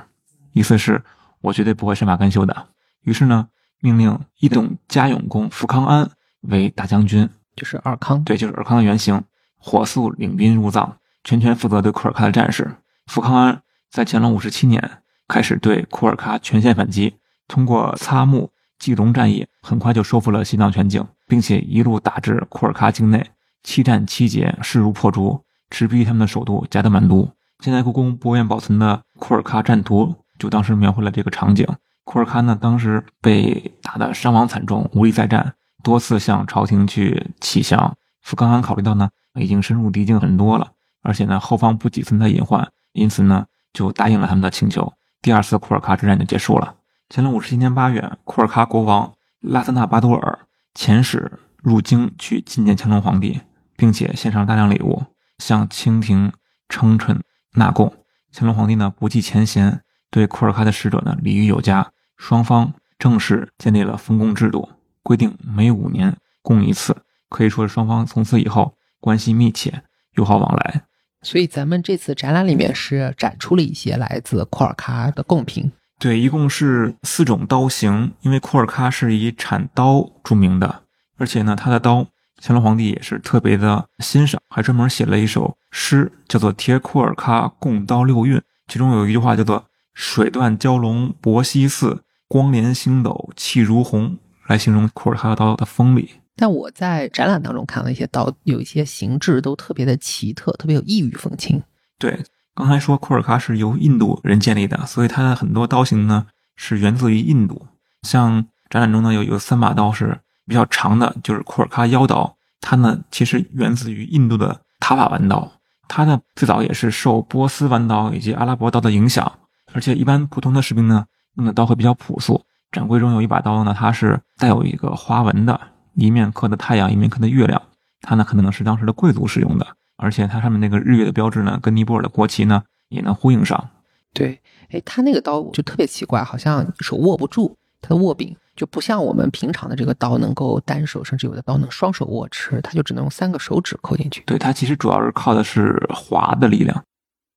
[0.53, 1.05] 意思是，
[1.41, 2.67] 我绝对不会善罢甘休的。
[3.03, 3.47] 于是呢，
[3.83, 6.09] 命令一等嘉永公福康安
[6.43, 9.23] 为大将军，就是尔康，对，就是尔康的原型。
[9.59, 12.77] 火速领兵入藏，全权负责对库尔喀的战事。
[13.07, 17.17] 福康安在乾隆五十七年开始对库尔喀全线反击，
[17.49, 23.31] 通过擦木、济隆战役，很快就收复了西藏全境，并且一路打至库尔喀境内，
[23.65, 27.29] 七战七捷，势如破竹，直逼他们的首都加德满都。
[27.61, 31.67] 现在故宫博物院保存的库尔喀战图，就当时描绘了这个场景。
[32.05, 37.97] 库尔喀呢，当时被打得伤亡惨重，无力再战，多次向朝廷去乞降。
[38.21, 39.11] 福康安考虑到呢。
[39.41, 40.73] 已经深入敌境很多了，
[41.03, 44.93] 而且呢后方不仅存在隐患，因此呢就答应了他们的请求。
[45.23, 46.75] 第二次库尔喀之战就结束了。
[47.09, 50.41] 乾隆五十七年八月，库尔喀国王拉森纳巴多尔
[50.75, 53.41] 遣使入京去觐见乾隆皇帝，
[53.75, 55.03] 并且献上大量礼物，
[55.39, 56.31] 向清廷
[56.69, 57.23] 称臣
[57.55, 57.91] 纳贡。
[58.35, 59.81] 乾隆皇帝呢不计前嫌，
[60.11, 61.91] 对库尔喀的使者呢礼遇有加，
[62.23, 64.69] 双方正式建立了分工制度，
[65.03, 66.97] 规定每五年贡一次，
[67.29, 68.75] 可以说是双方从此以后。
[69.01, 69.83] 关系密切，
[70.15, 70.85] 友好往来。
[71.23, 75.73] 所以咱们这次展览里面是展出了一些来自库尔喀的贡品。
[75.99, 78.13] 对，一共是四种刀型。
[78.21, 80.83] 因为库尔喀是以产刀著名的，
[81.19, 82.07] 而且呢，他的刀，
[82.41, 89.65] 乾隆皇帝也是特别的欣赏，还专门写了一首诗，叫做《帖库尔喀贡刀六韵》，其中有一句话叫做
[89.95, 94.17] 水断蛟龙，搏西四，光连星斗，气如虹，
[94.47, 96.13] 来形容库尔喀刀的锋利。
[96.35, 101.63] 但我在展览当中看到一些刀，有一些形制都特别的奇特，特别有异域风情。
[101.99, 102.25] 对，
[102.55, 106.27] 刚才说库尔喀是由印度人建立的，所以它的很多刀型呢
[106.57, 107.67] 是源自于印度。
[108.01, 115.53] 像展览中呢有有三把刀是比较长的，就是库尔喀腰刀，它呢其实源自于印度的塔瓦弯刀，
[115.87, 119.31] 它呢最早也是受波斯弯刀以及阿拉伯刀的影响，
[119.75, 121.05] 而且一般普通的士兵呢
[121.37, 122.45] 用的刀会比较朴素。
[122.71, 125.61] 展柜中有一把刀呢，它是带有一个花纹的。
[125.95, 127.61] 一面刻的太阳，一面刻的月亮，
[128.01, 129.67] 它呢可能是当时的贵族使用的，
[129.99, 133.69] 而且它上面那个日月的标志呢，跟尼泊尔的国旗呢也能呼应上。
[134.15, 144.23] 对，哎，它那个刀就特别奇怪，好像手握不住，它的握柄就不像我们平常的这个刀能够单手，甚至有的刀能双手握持，它就只能用三个手指扣进去。
[144.25, 146.83] 对，它其实主要是靠的是滑的力量。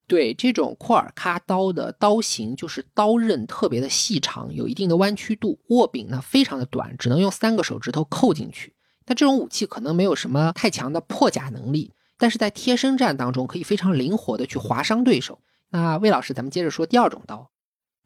[0.08, 8.74] 对这种库尔喀刀的刀型，就是刀刃特别的细长，有一定的弯曲度，握柄呢非常的短，只能用三个手指头扣进去。
[9.08, 15.40] 那这种武器可能没有什么太强的破甲能力，但是在贴身战当中可以非常灵活的去划伤对手。
[15.70, 17.50] 那魏老师，咱们接着说第二种刀。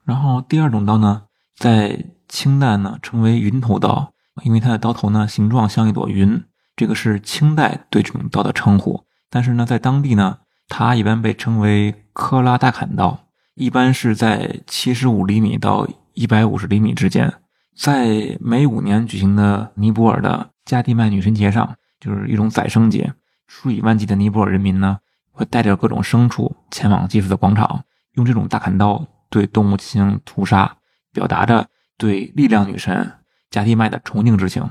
[0.04, 1.24] 然后第二种刀呢，
[1.54, 4.12] 在清代呢称为云头刀，
[4.44, 6.42] 因为它的刀头呢形状像一朵云，
[6.74, 9.04] 这个是清代对这种刀的称呼。
[9.28, 10.38] 但是呢，在当地呢。
[10.70, 17.34] 它一般被称为科拉大砍刀，一般是在七十五厘米到一百五十厘米之间。
[17.76, 23.12] 在每五年举行的尼泊尔的加蒂麦女神节上，就是一种宰牲节，
[23.48, 24.98] 数以万计的尼泊尔人民呢，
[25.32, 30.76] 会带着各种牲畜前往祭祀的广场，用这种大砍刀对动物进行屠杀，
[31.12, 31.66] 表达着
[31.98, 33.12] 对力量女神
[33.50, 34.62] 加蒂麦的崇敬之情。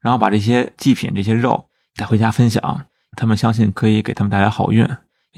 [0.00, 2.86] 然后把这些祭品、这些肉带回家分享，
[3.16, 4.88] 他们相信可以给他们带来好运。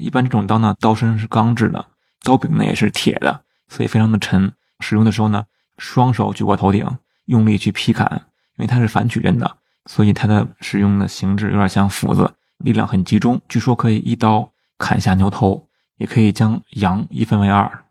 [0.01, 1.85] 一般这种刀呢，刀身是钢制的，
[2.23, 4.51] 刀柄呢也是铁的，所以非常的沉。
[4.79, 5.45] 使用的时候呢，
[5.77, 6.85] 双手举过头顶，
[7.25, 8.25] 用力去劈砍，
[8.57, 13.39] 因为它是反曲刃的，所以它的使用的形制有点像斧子，力量很集中。
[13.47, 17.85] 据说可以一刀砍下牛头，也可以将羊一分为二。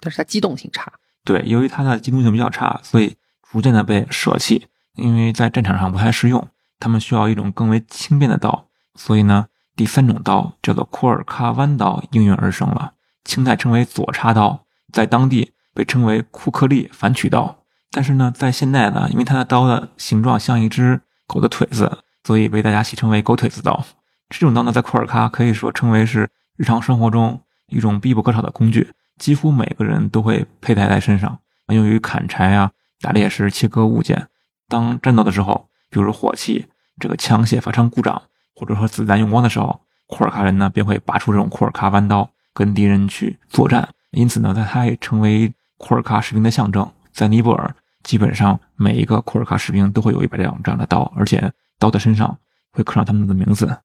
[0.00, 0.92] 但是它机动性差。
[1.24, 3.16] 对，由于它的机动性比较差，所以
[3.50, 6.48] 逐渐的被舍弃，因为在战场上不太适用。
[6.78, 9.46] 他们需要一种更为轻便的刀，所以呢。
[9.76, 12.94] 第三种刀叫做库尔喀弯刀，应运而生了。
[13.24, 17.58] 清代称为左插刀，在当地被称为库克利反曲刀。
[17.90, 23.84] 但是呢，在现代呢，因为它的刀的形状像一只狗的腿子，所以被大家戏称为狗腿子刀。
[24.30, 32.70] 这种刀呢，在库尔喀可以说称为是日常生活中一种必不可少的工具，几乎每个人都会佩戴在身上，用于砍柴啊、
[33.00, 34.28] 打猎时切割物件。
[34.68, 36.66] 当战斗的时候，比如火器、
[36.98, 38.22] 这个枪械发生故障。
[38.56, 43.88] 或者说子弹用光的时候，库尔喀人呢便会拔出这种库尔喀弯刀跟敌人去作战。
[44.12, 46.90] 因此呢，它也成为库尔喀士兵的象征。
[47.12, 52.38] 在尼泊尔，基本上每一个库尔喀士兵都会有一把这样这样的刀，而且刀的身上
[52.72, 53.78] 会刻上他们的名字。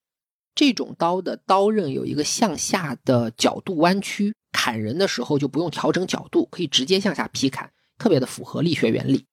[0.55, 9.25] 这种刀的刀刃有一个向下的角度弯曲，砍人的时候就不用调整角度，可以直接向下劈砍，特别的符合力学原理。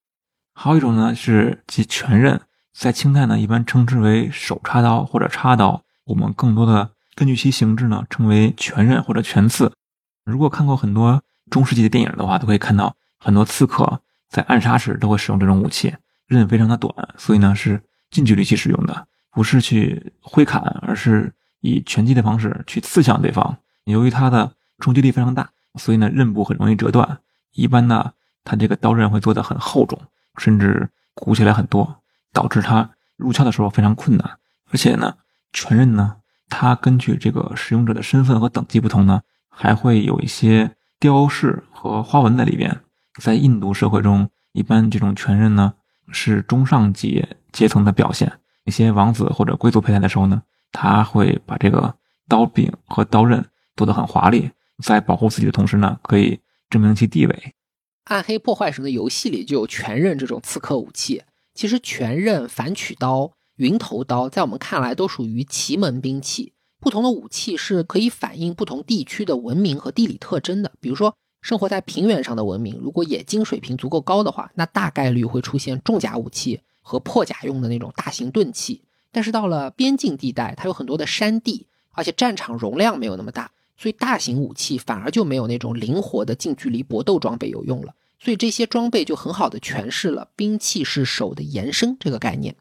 [0.55, 2.41] 还有一种呢是即全刃。
[2.73, 5.83] 在清代呢，一般称之为手插刀或者插刀。
[6.05, 9.73] 我们更多的根据其形制呢，称为全刃或者全刺。
[10.25, 15.95] 如果看过很多中世纪的电影的话，都可以看到很多刺客在暗杀时都会使用这种武器，
[16.27, 23.59] 刃非常的短，所以呢是近距离去使用的，不是去挥砍，而是以拳击的方式去刺向对方。
[23.85, 27.19] 由于它的冲击力非常大，所以呢刃部很容易折断。
[27.53, 28.12] 一般呢，
[28.45, 30.01] 它这个刀刃会做的很厚重，
[30.39, 31.98] 甚至鼓起来很多。
[32.33, 34.39] 导致它入鞘的时候非常困难，
[34.70, 35.16] 而且呢，
[35.53, 36.16] 全刃呢，
[36.49, 42.81] 它根据这个使用者的身份和等级不同呢，还会有一些雕饰和花纹在里边。
[43.20, 45.74] 在印度社会中，一般这种全刃呢
[46.12, 48.33] 是中上级阶层的表现，
[48.64, 51.93] 一些王子或者贵族佩戴的时候呢，他会把这个
[52.29, 54.51] 刀柄和刀刃做得很华丽，
[54.85, 56.39] 在保护自己的同时呢，可以
[56.70, 57.55] 证明其地位。
[58.05, 61.22] 暗黑破坏神的游戏里就有全刃这种刺客武器。
[61.59, 66.53] 其实全刃、反曲刀、云头刀，在我们看来都属于奇门兵器。
[66.79, 70.71] 不同的武器是可以反映不同地区的文明和地理特征的。
[70.79, 78.83] 比如说，生活在平原上的文明，如果冶金水平足够高的话，那大概率会出现重甲武器和破甲用的那种大型钝器。
[79.11, 87.97] 但是到了边境地带，它有很多的山地，而且战场容量没有那么大，所以大型武器反而就没有那种灵活的近距离搏斗装备有用了。
[88.19, 92.57] 所以这些装备就很好的诠释了兵器是手的延伸这个概念。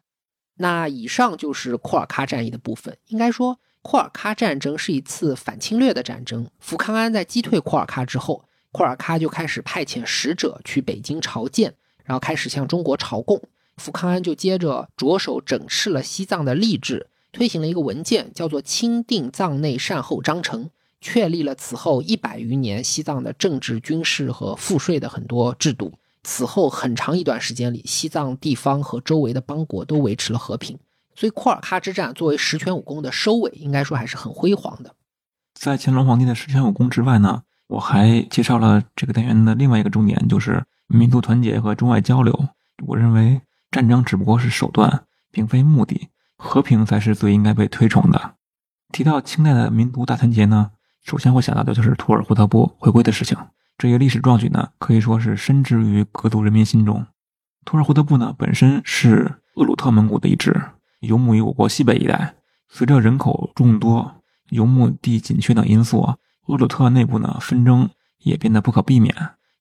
[0.57, 2.97] 那以上就是库尔喀战役的部分。
[3.07, 6.49] 应该说，库尔喀战争是一次反侵略的战争。
[6.59, 13.41] 福康安在击退库尔喀之后，库尔喀就开始派遣使者去北京朝见，然后开始向中国朝贡。
[13.77, 20.65] 福康安就接着着手整治了西藏的吏治，推行了一个文件，叫做《钦定藏内善后章程》，
[21.09, 25.93] 确立了此后一百余年西藏的政治、军事和赋税的很多制度。
[26.21, 30.77] 此后很长一段时间里，西藏地方和周围的邦国都维持了和平。
[31.15, 34.93] 所以库尔喀之战作为十全武功的收尾，应该说还是很辉煌的。
[35.53, 42.49] 在乾隆皇帝的十全武功之外呢，我还介绍了这个单元的另外一个重点，就是民族团结和中外交流。
[42.85, 43.39] 我认为
[43.71, 48.33] 战争只不过是手段，并非目的，和平才是最应该被推崇的。
[48.91, 50.71] 提到清代的民族大团结呢，
[51.07, 53.37] 首先会想到的就是图尔扈特部回归的事情。
[53.77, 57.05] 这一历史壮举呢，可以说是深植于各族人民心中。
[57.63, 60.53] 图尔扈特部呢，本身是鄂鲁特蒙古的一支，
[60.99, 62.35] 游牧于我国西北一带。
[62.67, 64.15] 随着人口众多、
[64.49, 66.01] 游牧地紧缺等因素，
[66.47, 69.15] 鄂鲁特内部呢纷争也变得不可避免。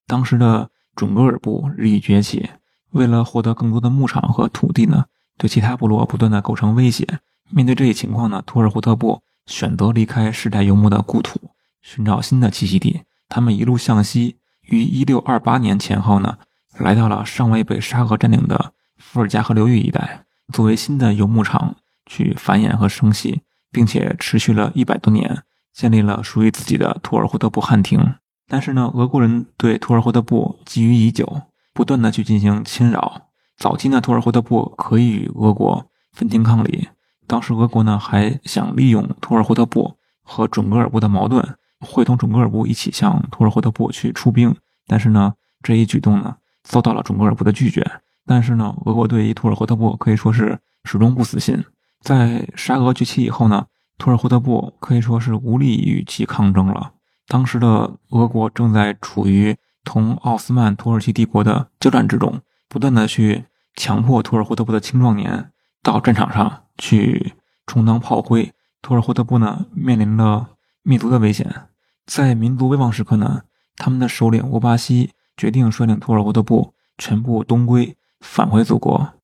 [0.08, 2.50] 当时的准噶尔部日益崛起，
[2.90, 5.04] 为了获得更多的牧场和土地呢，
[5.38, 7.20] 对其他部落不断的构成威胁。
[7.50, 11.40] 面对这一情况呢，图尔扈特部选择离开世代游牧的故土，
[11.80, 13.02] 寻找新的栖息地。
[13.28, 16.38] 他们一路向西，于一六二八年前后呢，
[16.78, 21.76] 来到了尚未被沙俄占领的伏尔加河流域一带，作为新的游牧场
[22.06, 23.40] 去繁衍和生息，
[23.70, 25.42] 并且持续了一百多年，
[25.72, 28.14] 建立了属于自己的图尔扈特部汗庭。
[28.48, 31.42] 但是呢，俄国人对图尔扈特部觊觎已久，
[31.72, 33.30] 不断的去进行侵扰。
[33.56, 36.88] 早期呢，图尔扈特部可以与俄国分庭抗礼，
[37.26, 41.56] 当时俄国呢还想利用图尔扈特部和准噶尔部的矛盾。
[41.80, 44.56] 会同准噶尔部一起向图尔扈特部去出兵，
[44.86, 47.86] 但是呢，这一举动呢遭到了准噶尔部的拒绝。
[48.24, 51.62] 但是呢，俄国对于图尔扈特部可以说是始终不死心。
[52.00, 53.66] 在沙俄崛起以后呢，
[53.98, 56.92] 图尔扈特部可以说是无力与其抗争了。
[57.28, 59.54] 当时的俄国正在处于
[59.84, 65.52] 同奥斯曼土耳其帝国的交战之中，不断的去强迫图尔扈特部的青壮年
[65.82, 67.34] 到战场上去
[67.66, 68.52] 充当炮灰。
[68.82, 70.50] 土尔扈特部呢，面临了。
[70.88, 71.64] 灭族的危险，
[72.06, 73.42] 在民族危亡时刻呢，
[73.76, 79.14] 他们的首领沃巴西决定率领土尔扈特部全部东归，返回祖国。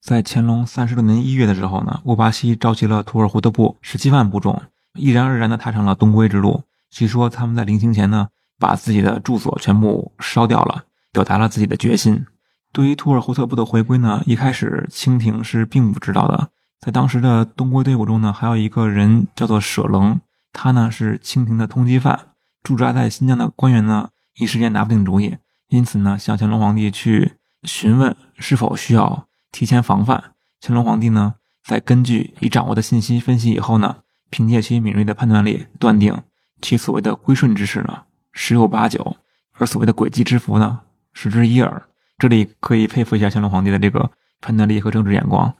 [0.00, 4.62] 在乾隆三十六年一月的时候呢，沃巴西召集了土尔扈特部十七万部众，
[4.94, 6.62] 毅然而然地踏上了东归之路。
[6.88, 8.28] 据说他们在临行前呢，
[8.58, 12.24] 把自己的住所全部烧掉了，表达了自己的决心。
[12.72, 16.48] 对于土尔扈特部的回归呢，一开始清廷是并不知道的。
[16.84, 20.20] 在当时的东归队伍中呢，还有一个人叫做舍棱。
[20.52, 22.18] 他呢是清廷的通缉犯，
[22.64, 25.36] 驻扎在新疆的官员呢一时间拿不定主意，
[25.68, 30.34] 因此呢向乾隆皇帝去询问是否需要提前防范。
[30.60, 36.20] 乾隆皇帝呢在根据已掌握的信息分析以后呢，凭借其敏锐的判断力，断定
[36.60, 38.02] 其所谓的归顺之事呢
[38.32, 39.16] 十有八九，
[39.52, 40.80] 而所谓的诡计之福呢
[41.12, 41.80] 十之一耳。
[42.18, 44.10] 这里可以佩服一下乾隆皇帝的这个
[44.40, 45.54] 判断力和政治眼光。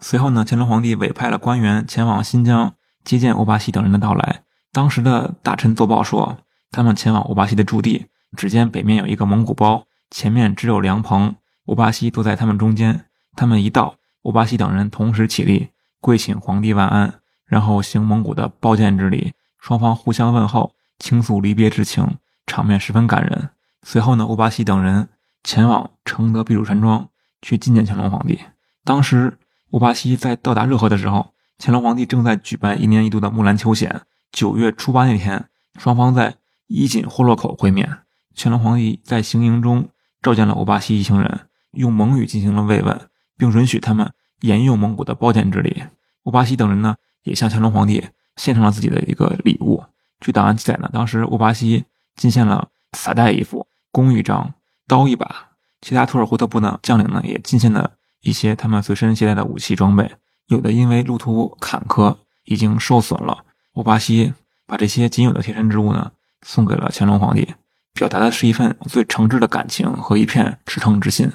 [0.00, 2.74] 随后呢，乾隆皇帝委派了官员前往新疆。
[3.02, 4.42] 接见欧巴西等人的到来，
[4.72, 6.36] 当时的大臣奏报说，
[6.70, 11.34] 他们前往欧巴西的驻地，只见北面有一个蒙古包，前面只有凉棚，
[11.64, 13.06] 欧巴西坐在他们中间。
[13.34, 23.48] 他们一到，欧巴西等人同时起立，跪请皇帝万安，然后行蒙古的抱剑之礼，双方互相问候，倾诉离别之情，场面十分感人。
[23.82, 25.08] 随后呢，欧巴西等人
[25.42, 27.08] 前往承德避暑山庄
[27.40, 28.38] 去觐见乾隆皇帝。
[28.84, 29.38] 当时，
[29.70, 31.32] 欧巴西在到达热河的时候。
[31.62, 34.00] 乾隆皇帝正在举办一年一度的木兰秋显。
[34.32, 36.36] 九月初八那天，双方在
[36.68, 37.98] 伊锦霍洛口会面。
[38.34, 39.90] 乾隆皇帝在行营中
[40.22, 41.40] 召见了欧巴西一行人，
[41.72, 42.98] 用蒙语进行了慰问，
[43.36, 44.10] 并允许他们
[44.40, 45.82] 沿用蒙古的褒简之礼。
[46.22, 49.84] 欧巴西等人呢，也向乾隆皇帝献上了自己的一个礼物。
[50.20, 51.84] 据档案记载呢，当时欧巴西
[52.16, 54.54] 进献了撒袋一副、弓一张、
[54.88, 55.50] 刀一把，
[55.82, 57.90] 其他土尔扈特部呢将领呢也进献了
[58.22, 60.10] 一些他们随身携带的武器装备。
[60.46, 63.44] 有的因为路途坎坷已经受损了，
[63.74, 64.32] 欧巴西
[64.66, 66.12] 把这些仅有的贴身之物呢
[66.42, 67.54] 送给了乾隆皇帝，
[67.94, 71.30] 表达的是一份最诚挚的感情和一片赤诚之心。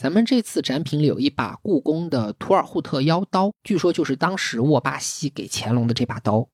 [0.00, 6.48] 咱们这次展品里有一把故宫的图尔扈特腰刀，据说就是当时沃巴西给乾隆的这把刀。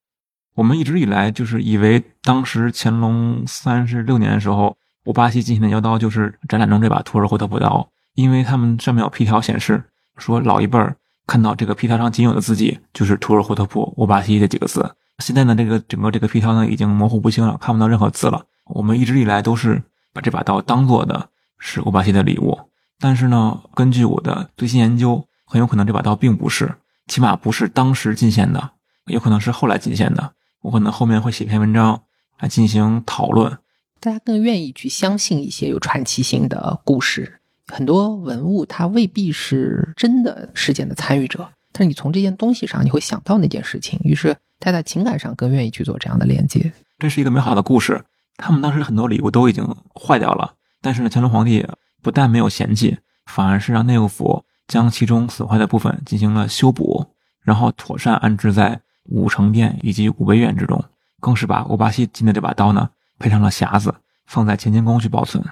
[0.54, 9.84] 我们一直以来就是以为当时乾隆三十六年的时候，沃巴西进行的腰刀就是展览中这把图尔扈特补刀，因为他们上面有批条显示
[10.16, 10.96] 说老一辈儿。
[11.28, 14.94] 看到这个皮条上仅有的字迹就是图尔霍特普沃巴西这几个字。
[15.18, 18.44] 现在呢，这个整个这个皮条呢已经模糊不清了，看不到任何字了。
[18.66, 22.56] 我们一直以来都是把这把刀当做的是沃巴西的礼物，
[23.00, 26.76] 但是呢，根据我的最新研究，很有可能这把刀并不是，
[27.08, 28.70] 起码不是当时进献的，
[29.06, 30.32] 有可能是后来进献的。
[30.62, 32.00] 我可能后面会写篇文章
[32.38, 33.58] 来进行讨论，
[33.98, 37.40] 大家更愿意去相信一些有传奇性的故事。
[37.72, 46.72] 很多文物它未必是真的事件的参与者，但是你从这件东西上你会想到那件事情，于是他在情感上更愿意去做这样的连接。
[46.98, 48.04] 这是一个美好的故事。
[48.38, 51.66] 他们当时很多礼物都已经坏掉了，但是呢，乾隆皇帝
[52.02, 57.06] 不但没有嫌弃，反而是让内务府将其中损坏的部分进行了修补，
[57.42, 60.84] 然后妥善安置在武成殿以及武备院之中，
[61.18, 63.94] 更是把欧巴西进的这把刀呢配上了匣子，
[64.26, 65.42] 放在乾清宫去保存，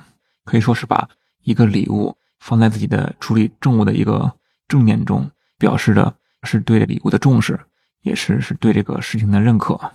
[0.45, 1.09] 可以说是把
[1.45, 4.33] 一个礼物放在自己的处理政务的一个
[4.67, 7.61] 正念中，表示的是对礼物的重视，
[8.03, 9.93] 也是是对这个事情的认可。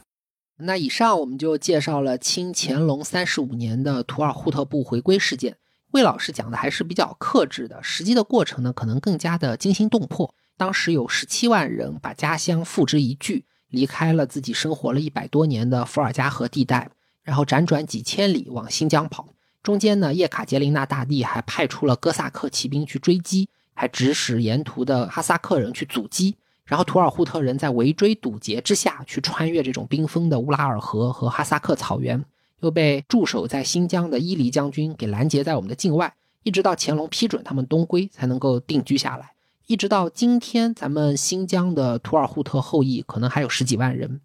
[0.58, 5.58] 那以上我们就介绍了清乾隆三十五年的图尔扈特部回归事件。
[5.91, 10.36] 魏老师讲的还是比较克制的，实际的过程呢，可能更加的惊心动魄。
[10.56, 16.91] 当时有十七万人把家乡付之一炬，离开了自己生活了一百多年的伏尔加河地带，
[17.24, 19.30] 然后辗转几千里往新疆跑。
[19.62, 26.36] 中间呢，叶卡捷琳娜大帝还派出了哥萨克骑兵去追击，还指使沿途的哈萨克人去阻击。
[26.66, 32.24] 然后图尔扈特人在围追堵截之下去穿越这种冰封的乌拉尔河和哈萨克草原，
[32.60, 39.32] 又被驻守在新疆的伊犁将军给拦截在我们的境外，一直到乾隆批准他们东归才能够定居下来。
[39.66, 44.22] 一直到今天，咱们新疆的图尔扈特后裔可能还有十几万人。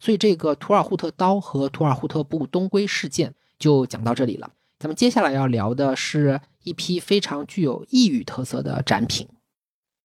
[0.00, 4.50] 所以这个图尔扈特刀和图尔扈特部东归事件就讲到这里了。
[4.84, 9.26] 咱们接下来要聊的是一批非常具有异域特色的展品。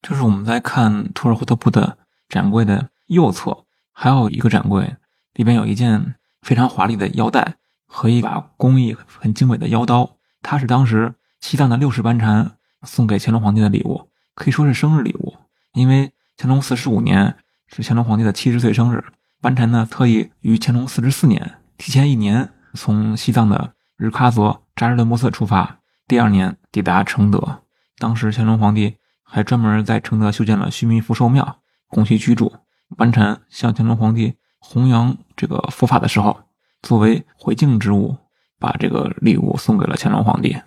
[0.02, 1.98] 就是我们在看图尔扈特部的
[2.30, 4.96] 展柜的右侧，还有一个展柜，
[5.34, 7.58] 里边有一件非常华丽的腰带
[7.88, 10.16] 和一把工艺很精美的腰刀。
[10.42, 15.36] 它是当时西藏的六世班禅送给乾隆皇帝的礼物，可以说是生日礼物。
[15.74, 17.36] 因为乾隆四十五年
[17.68, 19.04] 是乾隆皇帝的七十岁生日，
[19.42, 27.64] 班禅呢特意于乾隆四十四年提前一年从西藏的日喀则扎日伦布寺出发，第二年抵达承德。
[27.98, 28.96] 当时乾隆皇帝。
[29.32, 32.52] 还专门在承德修建了须弥福寿庙，供其居住。
[32.98, 36.36] 班禅向乾隆皇帝弘扬这个佛法的时候，
[36.82, 38.18] 作为回敬之物，
[38.58, 40.58] 把这个礼物送给了乾隆皇帝。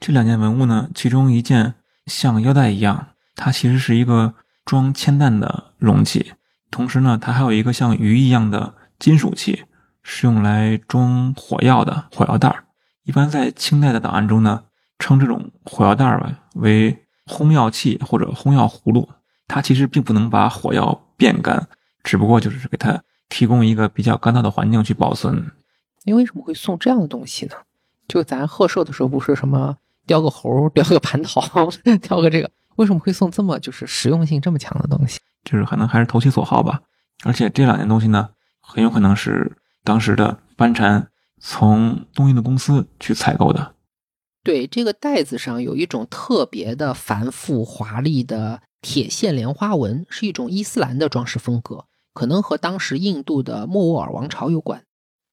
[0.00, 1.74] 这两件文物呢，其中一件
[2.06, 6.32] 像腰带一样，它其实是一个装铅弹的容器，
[6.72, 9.66] 同时呢，它还有一个像鱼一样的金属器，
[10.02, 12.64] 是用来装火药的火药袋儿
[13.08, 14.62] 一般在清代的档案中呢，
[14.98, 16.96] 称这种火药袋吧为。
[17.28, 19.06] 烘药器或者烘药葫芦，
[19.46, 21.68] 它其实并不能把火药变干，
[22.02, 25.52] 只不过就是给它提供一个比较干燥的环境去保存。
[26.04, 27.52] 你为什么会送这样的东西呢？
[28.08, 31.68] 就咱贺寿的时候不是什么雕个猴、雕个蟠桃、
[32.00, 35.20] 雕个这个，为什么会送这么就是实用性这么强的东西？
[35.44, 36.80] 就是可能还是投其所好吧。
[37.24, 38.30] 而且这两件东西呢，
[38.62, 39.54] 很有可能是
[39.84, 41.06] 当时的班禅
[41.40, 43.74] 从东印度公司去采购的。
[44.44, 51.84] 对这个袋子上有一种特别的繁复华丽的铁线莲花纹，是一种伊斯兰的装饰风格，
[52.14, 54.82] 可能和当时印度的莫卧儿王朝有关。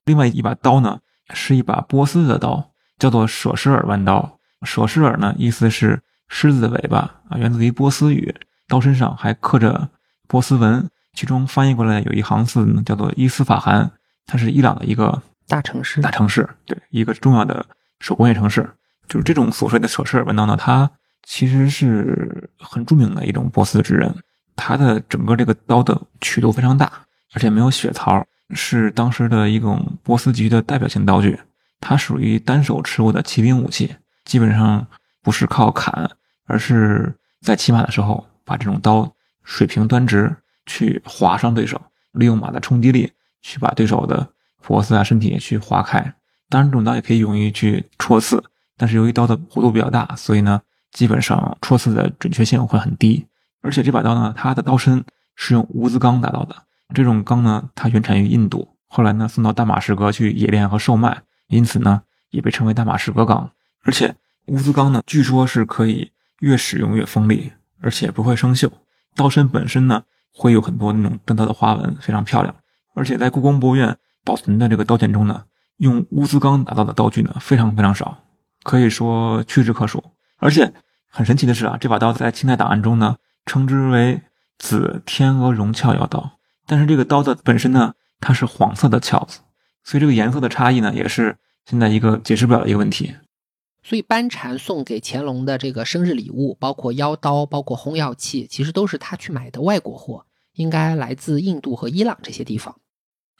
[0.06, 1.00] 另外一把刀呢，
[1.34, 4.40] 是一把波斯的刀，叫做舍施尔弯刀。
[4.64, 8.36] 舍施尔呢，意思是狮子的尾巴啊，源自于波斯语。
[8.68, 9.90] 刀身上还刻着
[10.28, 13.92] 波斯文，其中翻译过来有一行字呢，叫做伊斯法罕，
[14.26, 17.66] 它是伊朗的一个大城市，大城市，对，一个重要的
[18.00, 18.70] 手工业城市。
[19.08, 20.90] 就是这种所谓的舍施尔弯刀呢，它
[21.24, 24.14] 其实是很著名的一种波斯制刃。
[24.56, 26.92] 它的整个这个刀的曲度非常大，
[27.34, 31.38] 而且没有血槽，是当时的一种波斯级的代表性刀具。
[31.80, 34.88] 它属于单手持握的骑兵武器，基本上
[35.22, 36.10] 不是靠砍，
[36.46, 39.14] 而是在骑马的时候把这种刀
[39.44, 40.36] 水平端直，
[40.66, 41.80] 去划伤对手，
[42.14, 43.12] 利用马的冲击力
[43.44, 44.28] 去把对手的
[44.66, 46.02] 脖子啊身体去划开。
[46.50, 48.44] 当然，这种刀也可以用于去戳刺。
[48.78, 50.62] 但是由于刀的弧度比较大，所以呢，
[50.92, 53.26] 基本上戳刺的准确性会很低。
[53.62, 55.04] 而且这把刀呢，它的刀身
[55.36, 56.56] 是用乌兹钢打造的。
[56.94, 62.02] 这种钢呢，它原产于印度，后来呢送到大马士革去冶炼和售卖，因此呢
[62.32, 63.50] 也被称为大马士革钢。
[63.84, 64.14] 而且
[64.48, 66.12] 乌兹钢呢，据说是可以
[66.42, 67.52] 越使用越锋利，
[67.82, 68.70] 而且不会生锈。
[69.16, 72.54] 刀身本身呢，会有很多那种单刀的花纹，非常漂亮。
[72.94, 75.46] 而且在故宫博物院保存的这个刀剑中呢，
[75.78, 78.18] 用乌兹钢打造的刀具呢，非常非常少。
[78.64, 80.04] 可以说屈指可数，
[80.38, 80.74] 而且
[81.08, 84.22] 很神奇的是啊，这把刀在清代档案中呢，称之为
[84.58, 86.40] 紫天鹅绒鞘腰刀。
[86.66, 89.42] 但是这个刀的本身呢，它是黄色的鞘子，
[89.84, 93.14] 所以这个颜色的差异呢，也是现在一个解释不了的一个问题。
[93.84, 102.76] 所以班禅送给乾隆的这个生日礼物，包括腰刀，包括烘药器，其实都是他去买的外国货，应该来自印度和伊朗这些地方。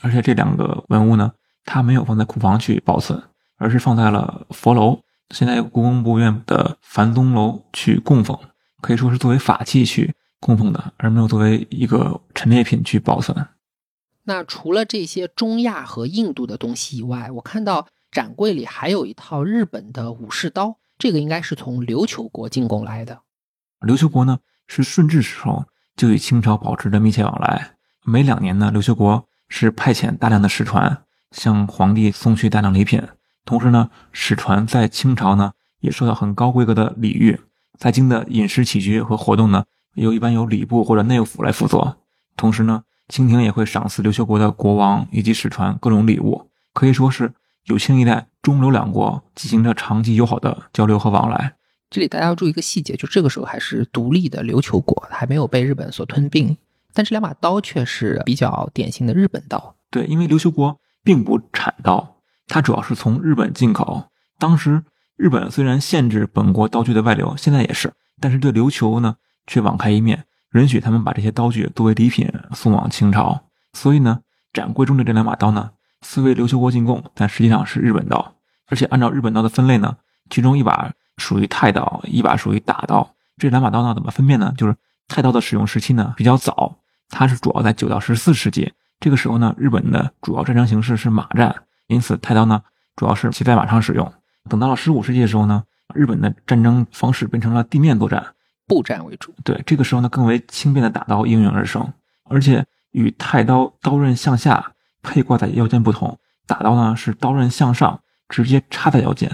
[0.02, 1.32] 而且这两个文物呢，
[1.64, 3.22] 它没有放在库房去保存，
[3.58, 8.38] 而是放在了佛楼，现在故宫博物院的梵宗楼去供奉，
[8.82, 13.48] 可以说是作为法器去供奉的，而没有作为一个陈列品去保存。
[14.24, 23.22] 那除了这些中亚和印度的东西以外，我看到展柜里还有一套日本的武士刀，这个应该是从琉球国进贡来的。
[23.82, 25.66] 琉球国呢是顺治时候
[25.96, 33.02] 就与清朝保持着密切往来，每两年呢，琉球国是派遣大量的使船向皇帝送去大量礼品，
[33.46, 37.40] 同时呢，使船在清朝呢也受到很高规格的礼遇，
[37.78, 41.98] 在京的饮食起居和活动呢，由一般由礼部或者内务府来辅佐，
[42.36, 42.84] 同时呢。
[43.08, 47.32] 清廷也会赏赐琉球国的国王以及使团各种礼物，可以说是
[47.66, 51.54] 有清一代中琉两国进行着长期友好的交流和往来。
[51.92, 56.58] 这里大家要注意一个细节，就这个时候还是独立的琉球国，还没有被日本所吞并。
[56.96, 59.76] 但这两把刀却是比较典型的日本刀。
[59.92, 62.16] 对，因为琉球国并不产刀，
[62.48, 64.06] 它主要是从日本进口。
[64.40, 64.84] 当时
[65.18, 70.26] 日本虽然限制本国刀具的外流，现在也是，但是对琉球呢却网开一面。
[70.54, 73.42] 允许他们把这些刀具作为礼品送往清朝，
[73.74, 74.22] 所以呢，
[74.54, 78.36] 展柜中的这两把刀呢，虽为琉球国进贡，但实际上是日本刀。
[78.68, 79.98] 而且按照日本刀的分类呢，
[80.30, 83.14] 其中一把属于太刀，一把属于打刀。
[83.38, 84.54] 这两把刀呢，怎么分辨呢？
[84.58, 84.74] 就是
[85.10, 86.78] 太刀的使用时期呢比较早，
[87.10, 88.74] 它是主要在九到十四世纪。
[89.00, 91.56] 这个时候呢，日本的主要战争形式是马战，
[91.88, 92.62] 因此太刀呢
[92.96, 94.12] 主要是骑在马上使用。
[94.50, 95.64] 等到了十五世纪的时候呢，
[95.94, 98.26] 日本的战争方式变成了地面作战。
[98.68, 104.74] 步战为主，对，这个时候呢，更为轻便的打刀应运而生，而且与太刀刀刃向下
[105.04, 106.18] 配挂在腰间不同，
[106.48, 109.30] 打刀呢是刀刃向上直接插在腰间，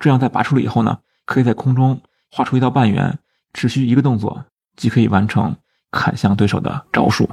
[0.00, 3.16] 这样在拔出了以后呢，可以在空中画出一道半圆，
[3.52, 4.44] 只需一个动作
[4.74, 5.54] 即可以完成
[5.92, 7.28] 砍向对手的招数。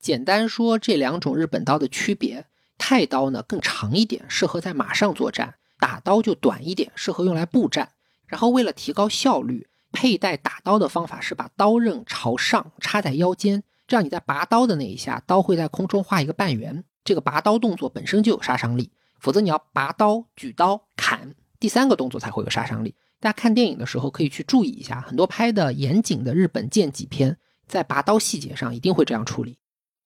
[0.00, 2.46] 简单说，这两种日本刀的区别，
[2.76, 7.90] 太刀呢更长一点，适合在马上作战；打刀就短一点，适合用来步战。
[8.26, 9.68] 然后为了提高效率。
[9.96, 16.82] 佩戴打刀的方法是把刀刃朝上插在腰间，这样你在拔刀的那一下，刀会在空中画一个半圆。
[17.04, 18.90] 这个拔刀动作本身就有杀伤力，
[19.20, 22.96] 否则你要拔刀、举刀、砍，第三个动作才会有杀伤力。
[23.20, 29.56] 大家看电影的时候可以去注意一下，很多拍的严谨的日本剑戟片，在拔刀细节上一定会这样处理。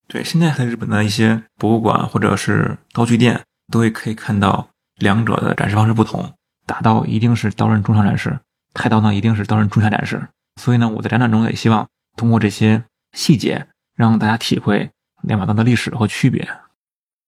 [0.06, 6.32] 对，现在在日本的一些博物馆或者是刀具店，都会可以看到两者的展示方式不同。
[6.66, 8.39] 打刀一定是刀刃中上展示。
[8.74, 10.28] 太刀呢，一定是刀刃中下展示，
[10.60, 14.90] 所以呢，我在展览中也希望通过这些细节，让大家体会
[15.22, 16.48] 两把刀的历史和区别。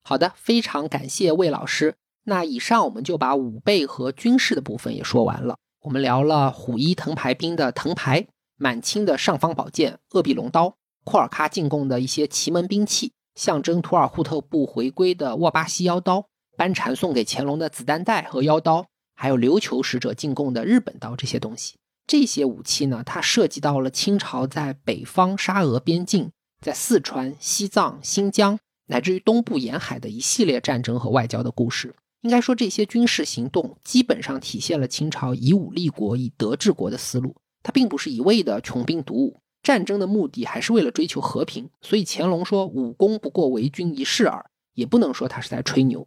[0.04, 1.94] 好的，非常感谢魏老师。
[2.24, 5.56] 那以上我们就把武备和军事的部分也说完了。
[5.80, 8.26] 我们聊了虎一藤牌兵的藤牌，
[8.62, 16.26] 满清的尚方宝剑鄂必龙刀，库尔喀进贡的一些奇门兵器，象征图尔扈特部回归的沃巴西腰刀，
[16.58, 18.84] 班禅送给乾隆的子弹带和腰刀。
[19.14, 21.76] 还有琉球使者进贡的日本刀这些东西，
[22.06, 26.30] 这些武器呢，它涉及到了清朝在北方沙俄边境，
[26.62, 28.58] 在四川、西藏、新疆，
[28.88, 31.94] 乃至于东部沿海的一系列战争和外交的故事。
[32.20, 37.34] 应该说，这些军事行动基本上体现了清朝以武立国、以德治国的思路。
[37.62, 41.68] 它并不是一味的穷兵黩武，战争的目的还是为了追求和平。
[41.80, 46.06] 所以乾隆说“武功不过为君一试耳”，也不能说他是在吹牛。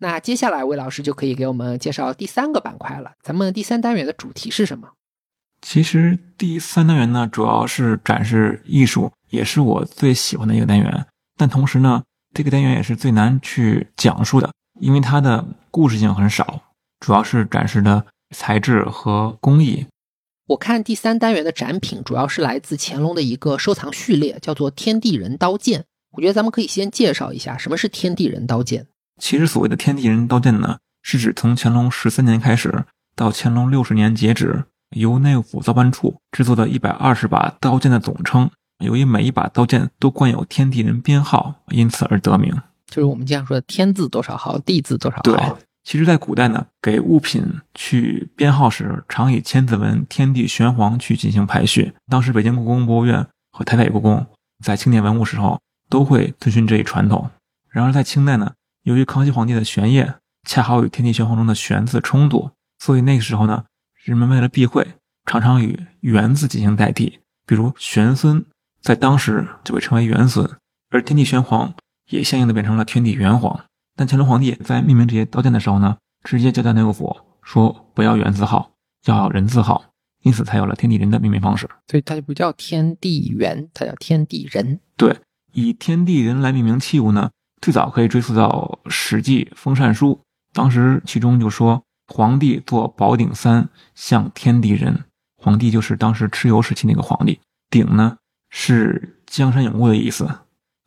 [0.00, 3.12] 那接下来魏老师就可以给我们介绍第三个板块了。
[3.22, 4.88] 咱们第三单元的主题是什么？
[5.60, 11.06] 其实第三单元呢，主要是展示艺术，也是我最喜欢的一个单元。
[11.36, 16.62] 但同时呢，这个单元也是最难去讲述的，因为它的故事性很少，
[17.00, 19.84] 主要是展示的材质和工艺。
[20.48, 25.84] 我看第三单元的展品主要是来自乾隆的一个收藏序列，叫做“天地人刀剑”。
[26.12, 28.86] 我觉得咱们可以先介绍一下什么是天地人刀剑。
[29.20, 34.64] 其实所谓的天地人刀剑呢，是指从乾隆十三年开始到乾隆六十年截止，
[34.96, 38.50] 由内务府造办处制作的一百二十把刀剑的总称。
[38.82, 42.56] 由于每一把刀剑都冠有天地人编号，因此而得名。
[42.86, 45.58] 就是我们经常说的“天字多少号，地字多少号”。
[45.88, 47.42] 其实，在古代呢，给物品
[47.72, 51.94] 去编号时，常以千字文“天地玄黄”去进行排序。
[52.10, 54.26] 当时，北京故宫博物院和台北故宫
[54.62, 55.58] 在清点文物时候
[55.88, 57.30] 都会遵循这一传统。
[57.70, 58.52] 然而，在清代呢。
[58.82, 60.16] 由于康熙皇帝的玄烨
[60.46, 63.64] 恰好与天地玄黄中的玄字冲突，所以那个时候呢，
[64.04, 64.86] 人们为了避讳，
[65.24, 67.20] 常常与元字进行代替。
[67.46, 68.44] 比如玄孙
[68.82, 70.46] 在当时就被称为元孙，
[70.90, 71.72] 而天地玄黄
[72.10, 73.64] 也相应的变成了天地元皇。
[73.98, 78.70] 但乾隆皇帝在命名这些刀剑的时候呢，直接交代内务府说不要元字号，
[79.06, 79.86] 要人字号，
[80.22, 81.68] 因此才有了天地人的命名方式。
[81.88, 84.78] 所以它就不叫天地元，它叫天地人。
[84.96, 85.16] 对，
[85.52, 87.28] 以天地人来命名器物呢。
[87.60, 90.12] 最早可以追溯到《史记·封禅书》，
[90.52, 95.06] 当时其中就说皇帝坐宝鼎三，向天地人。
[95.36, 98.16] 皇帝就是当时蚩尤时期那个皇帝，鼎呢
[98.50, 100.28] 是江山永固的意思。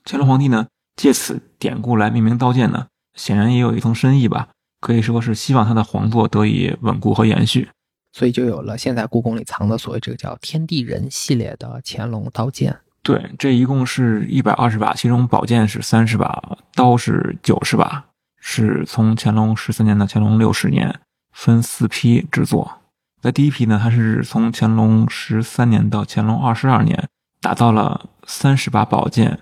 [0.05, 4.47] 乾隆皇帝呢借此典故来命名刀剑呢，显然也有一层深意吧，
[4.79, 7.69] 可以说是希望他的皇座得以稳固和延续。
[8.13, 12.77] 所以就有了现在故宫里藏的所谓这个叫“天地人”系列的乾隆刀剑。
[13.03, 18.03] 对，这一共是一百二十把，其中宝剑是三十把，刀是九十把，
[18.39, 20.99] 是从乾隆十三年到乾隆六十年
[21.31, 22.79] 分四批制作。
[23.21, 27.07] 在第一批呢，它是从乾隆十三年到乾隆二十二年
[27.39, 29.39] 打造了三十把宝剑、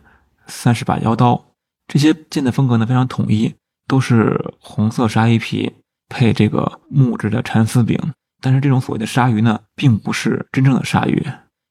[0.47, 1.43] 三十把腰刀，
[1.89, 3.53] 这些剑的风格呢非常统一，
[3.87, 5.73] 都是红色鲨鱼皮
[6.07, 7.99] 配这个木质的蚕丝柄。
[8.39, 11.27] 但是这种所谓的鲨鱼呢，并不是真正的鲨鱼。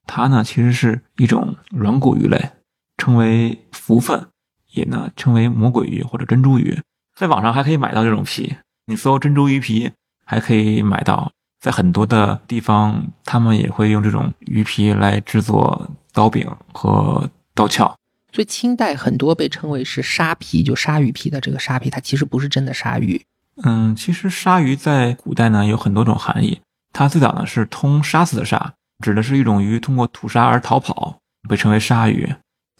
[0.07, 2.51] 它呢，其实是一种软骨鱼类，
[2.97, 4.27] 称为蝠鲼，
[4.73, 6.79] 也呢称为魔鬼鱼或者珍珠鱼。
[7.15, 9.93] 在网上还可以买到这种皮，你搜珍珠鱼皮
[10.25, 11.31] 还可以买到。
[11.61, 17.93] 在很多的地方，他们也会用这种鱼皮来制作刀柄和刀鞘。
[18.39, 23.21] 所以清代很多被称为是鲨皮，就鲨鱼皮的这个鲨皮，它其实不是真的鲨鱼。
[23.65, 26.61] 嗯，其实鲨鱼在古代呢有很多种含义，
[26.93, 28.75] 它最早呢是通杀死的杀。
[29.03, 32.33] 指的是一种鱼通过吐沙而逃跑，被称为鲨鱼，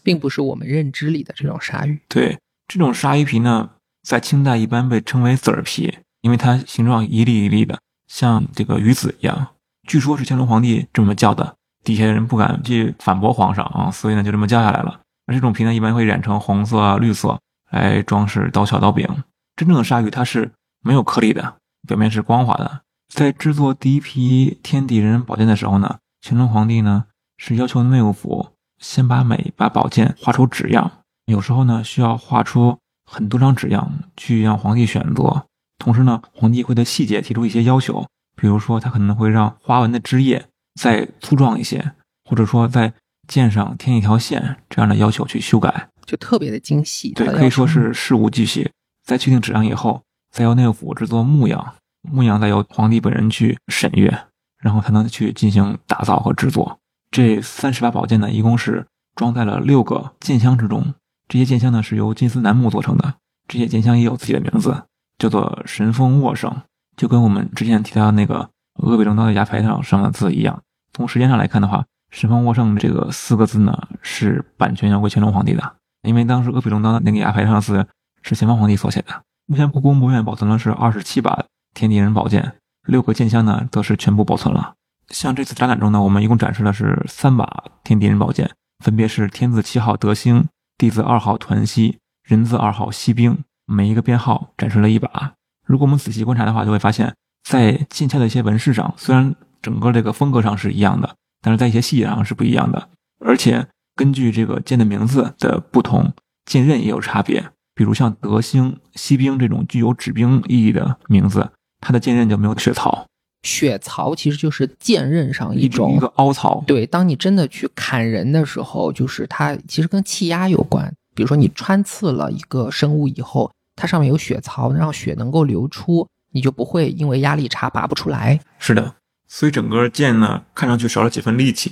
[0.05, 1.99] 并不是我们认知里的这种鲨鱼。
[2.09, 3.71] 对，这种鲨鱼皮呢，
[4.07, 7.77] 在清代一般被称为籽儿皮，因为它形状一粒一粒的，
[8.07, 9.49] 像这个鱼籽一样。
[9.89, 15.01] 据说是乾隆皇帝这么叫的，底下人不敢去反驳皇上啊，所以呢就这么叫下来了。
[15.29, 17.39] 而这种皮呢，一般会染成红色、绿色
[17.71, 19.07] 来装饰刀鞘、刀柄。
[19.55, 20.51] 真正的鲨鱼它是
[20.83, 21.55] 没有颗粒的，
[21.87, 22.81] 表面是光滑的。
[23.15, 25.99] 在制作第一批天地人宝剑的时候呢。
[26.21, 27.05] 乾隆皇帝呢
[27.37, 28.49] 是要求内务府
[28.79, 30.91] 先把每把宝剑画出纸样，
[31.27, 32.77] 有时候呢需要画出
[33.09, 35.45] 很多张纸样去让皇帝选择。
[35.79, 40.45] 同时呢，皇帝会对细节提出一些要求，比如说他可能会让花纹的枝叶
[40.75, 41.93] 再粗壮一些，
[42.29, 42.93] 或者说在
[43.29, 47.13] 剑上添一条线这样的要求去修改，就特别的精细。
[47.13, 48.69] 对，可以说是事无巨细。
[49.05, 50.03] 在确定质量以后，
[50.33, 54.19] 再由内务府制作木样，木样再由皇帝本人去审阅。
[54.61, 56.81] 然后才能去进行打造和制作。
[57.13, 58.85] 这三十把宝剑呢，一共是
[59.15, 60.95] 装在了六个剑箱之中。
[61.29, 63.15] 这些剑箱呢是由金丝楠木做成的。
[63.47, 64.83] 这些剑箱也有自己的名字，
[65.17, 66.53] 叫做神风沃圣，
[66.97, 68.51] 就跟我们之前提到的那个
[68.83, 70.61] 鄂北龙刀的牙牌上上的字一样。
[70.93, 77.87] 从时间上来看的话，神风沃圣这个四个字呢是版权要归乾隆皇帝的，因为当时鄂北龙刀的那个牙牌上的字
[78.23, 79.23] 是咸丰皇帝所写的。
[79.47, 81.45] 目前故宫博物院保存的是二十七把
[81.75, 82.55] 天地人宝剑。
[82.87, 84.75] 六个剑箱呢，则是全部保存了。
[85.09, 88.51] 像这次展览中呢，我们一共展示的是三把天地人宝剑，
[88.83, 90.49] 分别是天字七号德兴、
[90.79, 95.35] 地字二号团溪、人字二号西兵，每一个编号展示了一把。
[95.67, 97.15] 如果我们仔细观察的话，就会发现，
[97.45, 102.89] 在剑鞘的一些纹饰上，虽然整个这个风格上是一样的，但是在一些细节上是不一样的。
[103.25, 106.13] 而且根据这个剑的名字的不同，
[106.45, 107.51] 剑刃也有差别。
[107.75, 111.51] 比如像德兴、西兵这种具有指兵意义的名字。
[111.81, 113.07] 它的剑刃就没有血槽，
[113.45, 116.61] 血槽其实就是剑刃上一种一个凹槽。
[116.67, 120.93] 对，当你真的去砍人的时候，就是它其实跟气压有关。
[121.15, 128.41] 比如说你穿刺了一个生物以后，它上面有血槽，让血能够流出，你就不会因为压力差拔不出来。
[128.59, 128.93] 是的，
[129.29, 131.71] 所以整个剑呢，看上去少了几分力气。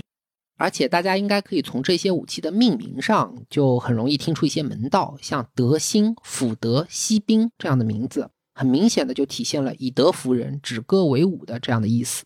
[0.59, 8.31] 而且大家应该可以从这些武器的命名上，就很容易听出一些门道，像德兴、辅德、西兵这样的名字。
[8.55, 12.24] 很明显的就体现了以德服人、止戈为武的这样的意思。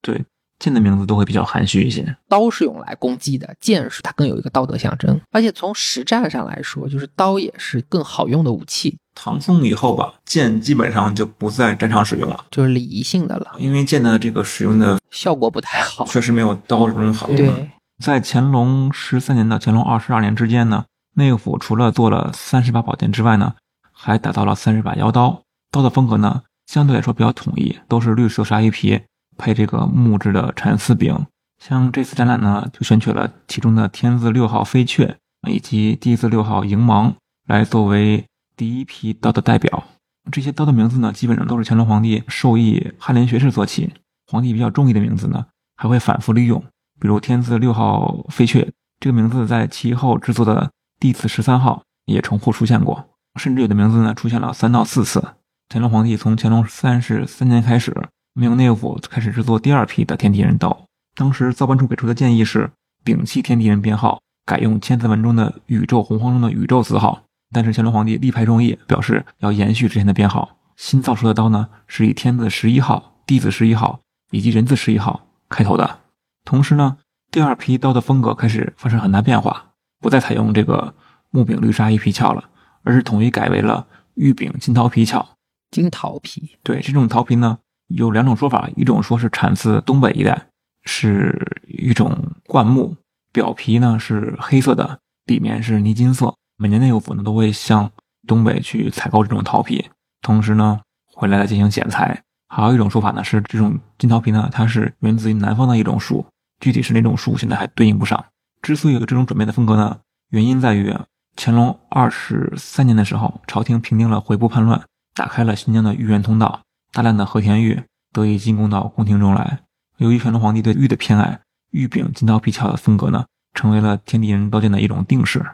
[0.00, 0.24] 对，
[0.58, 2.16] 剑的名字都会比较含蓄一些。
[2.28, 5.20] 刀是用来攻击的，剑是它更有一个道德象征。
[5.30, 8.96] 而且从实战上来说，就是刀也是更好用的武器。
[9.14, 13.54] 唐宋以后吧，剑基本上就不在战场使用了，就是礼仪性的了。
[13.58, 17.26] 因为剑的这个使用的效果不太好，确实没有刀这么好。
[17.28, 17.70] 对，
[18.04, 20.84] 在乾隆十三年到乾隆二十二年之间呢，
[21.14, 23.54] 内务府除了做了三十把宝剑之外呢，
[23.90, 25.42] 还打造了三十把腰刀。
[25.70, 29.00] 刀的风格呢，相对来说比较统一，都是绿色鲨鱼皮
[29.36, 31.26] 配这个木质的蚕丝柄。
[31.58, 35.16] 像这次展览呢，就选取了其中的天字六号飞雀
[35.48, 37.14] 以及地字六号银芒
[37.46, 38.26] 来作为
[38.56, 39.84] 第一批刀的代表。
[40.30, 43.92] 这些刀的名字呢，基本上都是乾隆皇帝授意翰林学士所起。
[44.26, 45.46] 皇帝比较中意的名字呢，
[45.76, 46.60] 还会反复利用。
[46.98, 55.22] 比如天字六号飞雀这个名字，在其后制作的地字十三号也重复出现过，甚至有的名字呢，出现了三到四次。
[55.68, 57.94] 乾隆皇帝从乾隆三十三年开始，
[58.38, 60.86] 命令内务府开始制作第二批的天地人刀。
[61.14, 62.70] 当时造办处给出的建议是，
[63.02, 67.22] 摒弃天地人编号，改用千字文中的宇宙洪荒中的宇宙字号。
[67.50, 70.58] 但是乾隆皇帝力排众议，表示要延续之前的编号。
[70.76, 74.00] 新造出的刀呢，是以天字十一号、地字十一号
[74.30, 76.00] 以及人字十一号开头的。
[76.44, 76.98] 同时呢，
[77.30, 80.94] 第二批刀的风格开始发生很大变化，不再采用这个
[81.30, 82.50] 木柄绿纱一皮鞘了，
[82.82, 83.86] 而是统一改为了
[84.16, 85.26] 玉柄金桃皮鞘。
[85.70, 87.58] 金桃皮，对这种桃皮呢，
[87.88, 90.46] 有两种说法，一种说是产自东北一带，
[90.84, 92.96] 是一种灌木，
[93.32, 96.34] 表皮呢是黑色的，里面是泥金色。
[96.56, 97.90] 每年内务府呢都会向
[98.26, 99.88] 东北去采购这种桃皮，
[100.22, 100.80] 同时呢
[101.12, 102.22] 回来再进行剪裁。
[102.48, 106.24] 还有一种说法呢是这种金桃皮呢，它是源自于南方的一种树，
[106.60, 108.24] 具体是哪种树现在还对应不上。
[108.62, 109.98] 之所以有这种转变的风格呢，
[110.30, 110.92] 原因在于
[111.36, 114.82] 乾隆二十三年的时候，朝廷平定了回部叛乱。
[115.14, 116.60] 打开了新疆的玉渊通道，
[116.96, 119.60] 大量的和田玉得以进贡到宫廷中来。
[119.98, 125.44] 由于乾隆皇帝对玉的偏爱，玉柄金刀皮鞘的风格呢，成为了天地人刀剑的一种定式。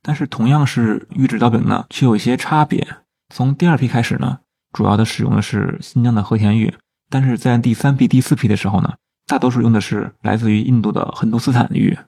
[0.00, 2.86] 但是，同样是玉质刀柄呢，却有一些差别。
[3.34, 4.38] 从第二批开始呢，
[4.72, 6.72] 主要的使用的是新疆的和田玉，
[7.10, 8.94] 但是在第三批、第四批的时候呢，
[9.26, 11.98] 大多数用的是来自于印度的亨都斯坦玉。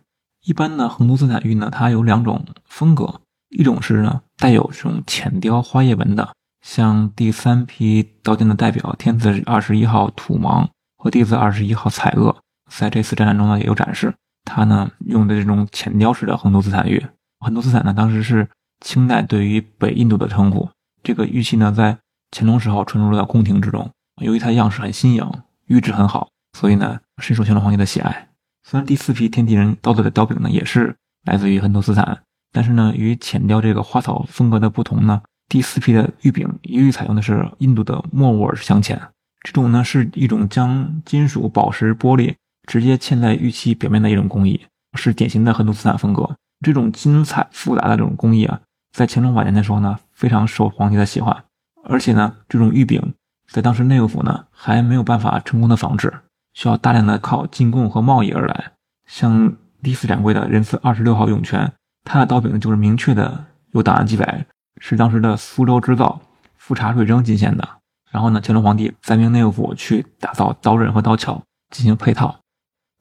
[0.45, 6.33] 一般呢，亨都斯坦玉呢，它有两种风格，一种是呢带有这种浅雕花叶纹的。
[6.65, 12.35] 像第三批刀剑的代表天子二十一号土芒和地字二十一号彩鳄，
[12.71, 14.15] 在这次战争中呢也有展示。
[14.45, 17.07] 他呢用的这种浅雕式的横都斯坦玉，
[17.41, 18.49] 横都斯坦呢当时是
[18.81, 20.69] 清代对于北印度的称呼。
[21.03, 21.99] 这个玉器呢在
[22.31, 23.91] 乾隆时候传入了宫廷之中，
[24.23, 25.31] 由于它样式很新颖，
[25.67, 28.31] 玉质很好，所以呢深受乾隆皇帝的喜爱。
[28.63, 35.21] 虽然第四批天地人刀子的刀柄呢也是来自于横都斯坦，但是呢与浅雕这个花草风格的不同呢。
[35.49, 38.99] 第四批的玉柄一律采用的是印度的莫卧儿镶嵌，
[39.43, 42.35] 这种呢是一种将金属、宝石、玻璃
[42.67, 44.61] 直接嵌在玉器表面的一种工艺，
[44.95, 46.37] 是典型的亨都斯坦风格。
[46.65, 48.61] 这种精彩复杂的这种工艺啊，
[48.93, 51.45] 在乾隆晚年的时候呢，非常受皇帝的喜欢。
[51.85, 53.15] 而且呢，这种玉柄
[53.47, 56.13] 在当时内务府呢还没有办法成功的仿制，
[56.55, 58.73] 需要大量的靠进贡和贸易而来。
[59.07, 61.71] 像第四展柜的仁慈二十六号涌泉，
[62.05, 64.47] 它的刀柄就是明确的有档案记载。
[64.81, 66.21] 是当时的苏州织造
[66.57, 67.69] 富察瑞征进献的。
[68.11, 72.39] 然后呢，乾隆皇帝再命内务府去打造刀刃和刀鞘进行配套。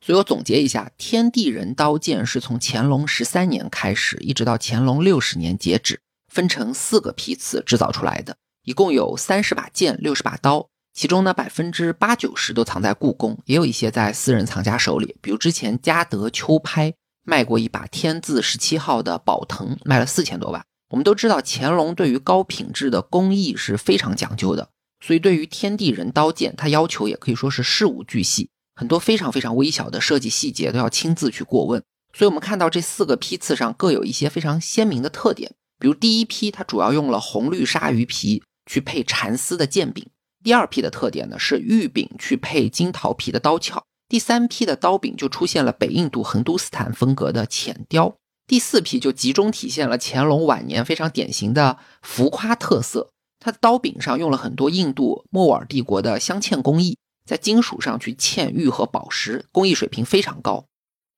[0.02, 6.02] 所以我总结一下，天地人刀剑是从乾隆十三年开始，一直到乾隆六十年截止，
[6.32, 10.68] 分成四个批次制造出来的，一共有三十把剑，六十把刀。
[10.94, 15.16] 其中呢，百分之八九十都藏在故宫，也有一些在私人藏家手里。
[15.22, 16.94] 比如之前嘉德秋拍
[17.24, 20.66] 卖过一把天字十七号的宝腾，卖了四千多万。
[20.94, 24.70] 我们都知道，乾隆对于高品质的工艺是非常讲究的，
[25.04, 31.82] 所以对于天地人刀剑，他要求也可以说是事无巨细，很多非常非常微小的设计细节都要亲自去过问。
[32.16, 40.06] 所以，我们看到这四个批次上各有一些非常鲜明的特点，比如第一批它主要用了红绿鲨鱼皮去配蚕丝的剑柄，
[40.44, 48.16] 第二批的特点呢是玉柄去配金桃皮的刀鞘，第三批的刀柄就出现了北印度横都斯坦风格的浅雕。
[48.54, 53.10] 第四批就集中体现了乾隆晚年非常典型的浮夸特色。
[53.40, 60.66] 它的刀柄上用了很多印度莫卧儿帝国的镶嵌工艺，在金属上去嵌玉和宝石，工艺水平非常高。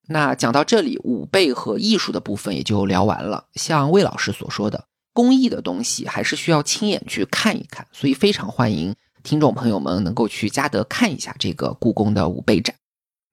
[0.07, 3.47] 那讲到这里，武备和艺术的部分也就聊完了。
[3.55, 12.77] 像魏老师所说的，工艺的东西还是需要亲眼去看一看，所以非常欢迎听众朋友们能够去嘉德看一下这个故宫的武备展。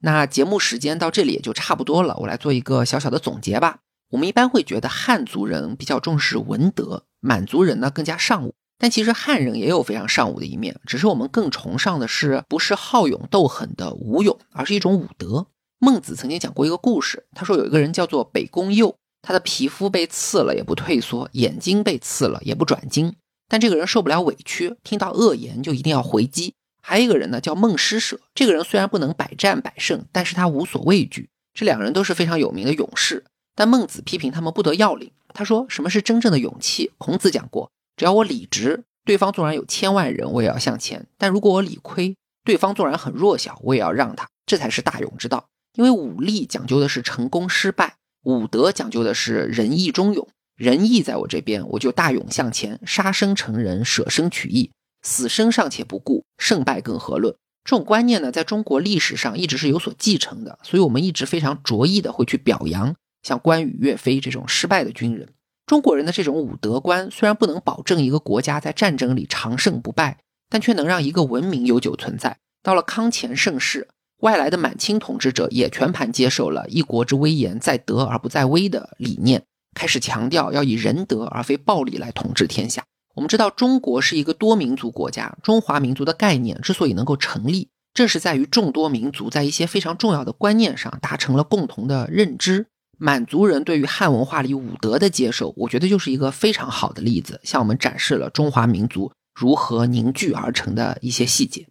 [0.00, 3.78] 那节目时间到这里也就差不多了，我来做一个小小的总结吧。
[4.12, 8.54] 我们一般会觉得汉族人比较重视文德，满族人呢更加尚武。
[8.78, 15.46] 但其实汉人也有非常尚武的一面，只是我们更崇尚的是不是好勇斗狠的武勇，而是一种武德。
[15.78, 23.14] 孟子曾经讲过一个故事，他说有一个人叫做北宫佑，他的皮肤被刺了也不退缩，眼睛被刺了也不转睛。
[23.48, 26.52] 但这个人受不了委屈，听到恶言就一定要回击。
[26.82, 31.30] 还有一个人呢叫孟施舍，这个人虽然不能百战百胜，但是他无所畏惧。
[31.54, 33.24] 这两个人都是非常有名的勇士。
[33.54, 35.10] 但孟子批评他们不得要领。
[35.34, 42.14] 他说：“什么是真正的勇气？”孔子讲过：“只要我理直，对方纵然有千万人，我也要向前；但如果我理亏，
[42.44, 44.28] 对方纵然很弱小，我也要让他。
[44.44, 45.46] 这才是大勇之道。
[45.74, 50.28] 因为武力讲究的是成功失败，武德讲究的是仁义忠勇。
[50.56, 54.70] 仁义在我这边，我就大勇向前，杀生成仁，舍生取义，
[55.02, 57.34] 死生尚且不顾，胜败更何论？
[57.64, 62.94] 这种观念呢，在中国历史上一直是有所继承的，所以我们一直非常着意的会去表扬。
[63.22, 65.28] 像关羽、岳飞这种失败的军人，
[65.66, 70.18] 中国人的这种武德观虽然不能保证一个国家在战争里长胜不败，
[70.50, 72.38] 但却能让一个文明悠久存在。
[72.62, 73.88] 到了康乾盛世，
[74.18, 79.42] 外来的满清统治者也全盘接受了一国之威严在德而不在威的理念，
[79.74, 82.84] 开始强调要以仁德而非暴力来统治天下。
[83.14, 92.68] 我们知道，中国是一个多民族国家，中华民族的概念之所以能够成立，正是在于众多民族在一些非常重要的观念上达成了共同的认知。
[93.04, 101.66] 满族人对于汉文化里武德的接受，我觉得就是一个非常好的例子，向我们展示了中华民族如何凝聚而成的一些细节。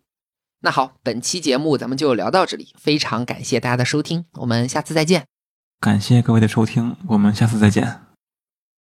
[0.60, 5.26] 那好，本期节目咱们就聊到这里，非常感谢大家的收听，我们下次再见。
[5.80, 8.11] 感谢各位的收听，我们下次再见。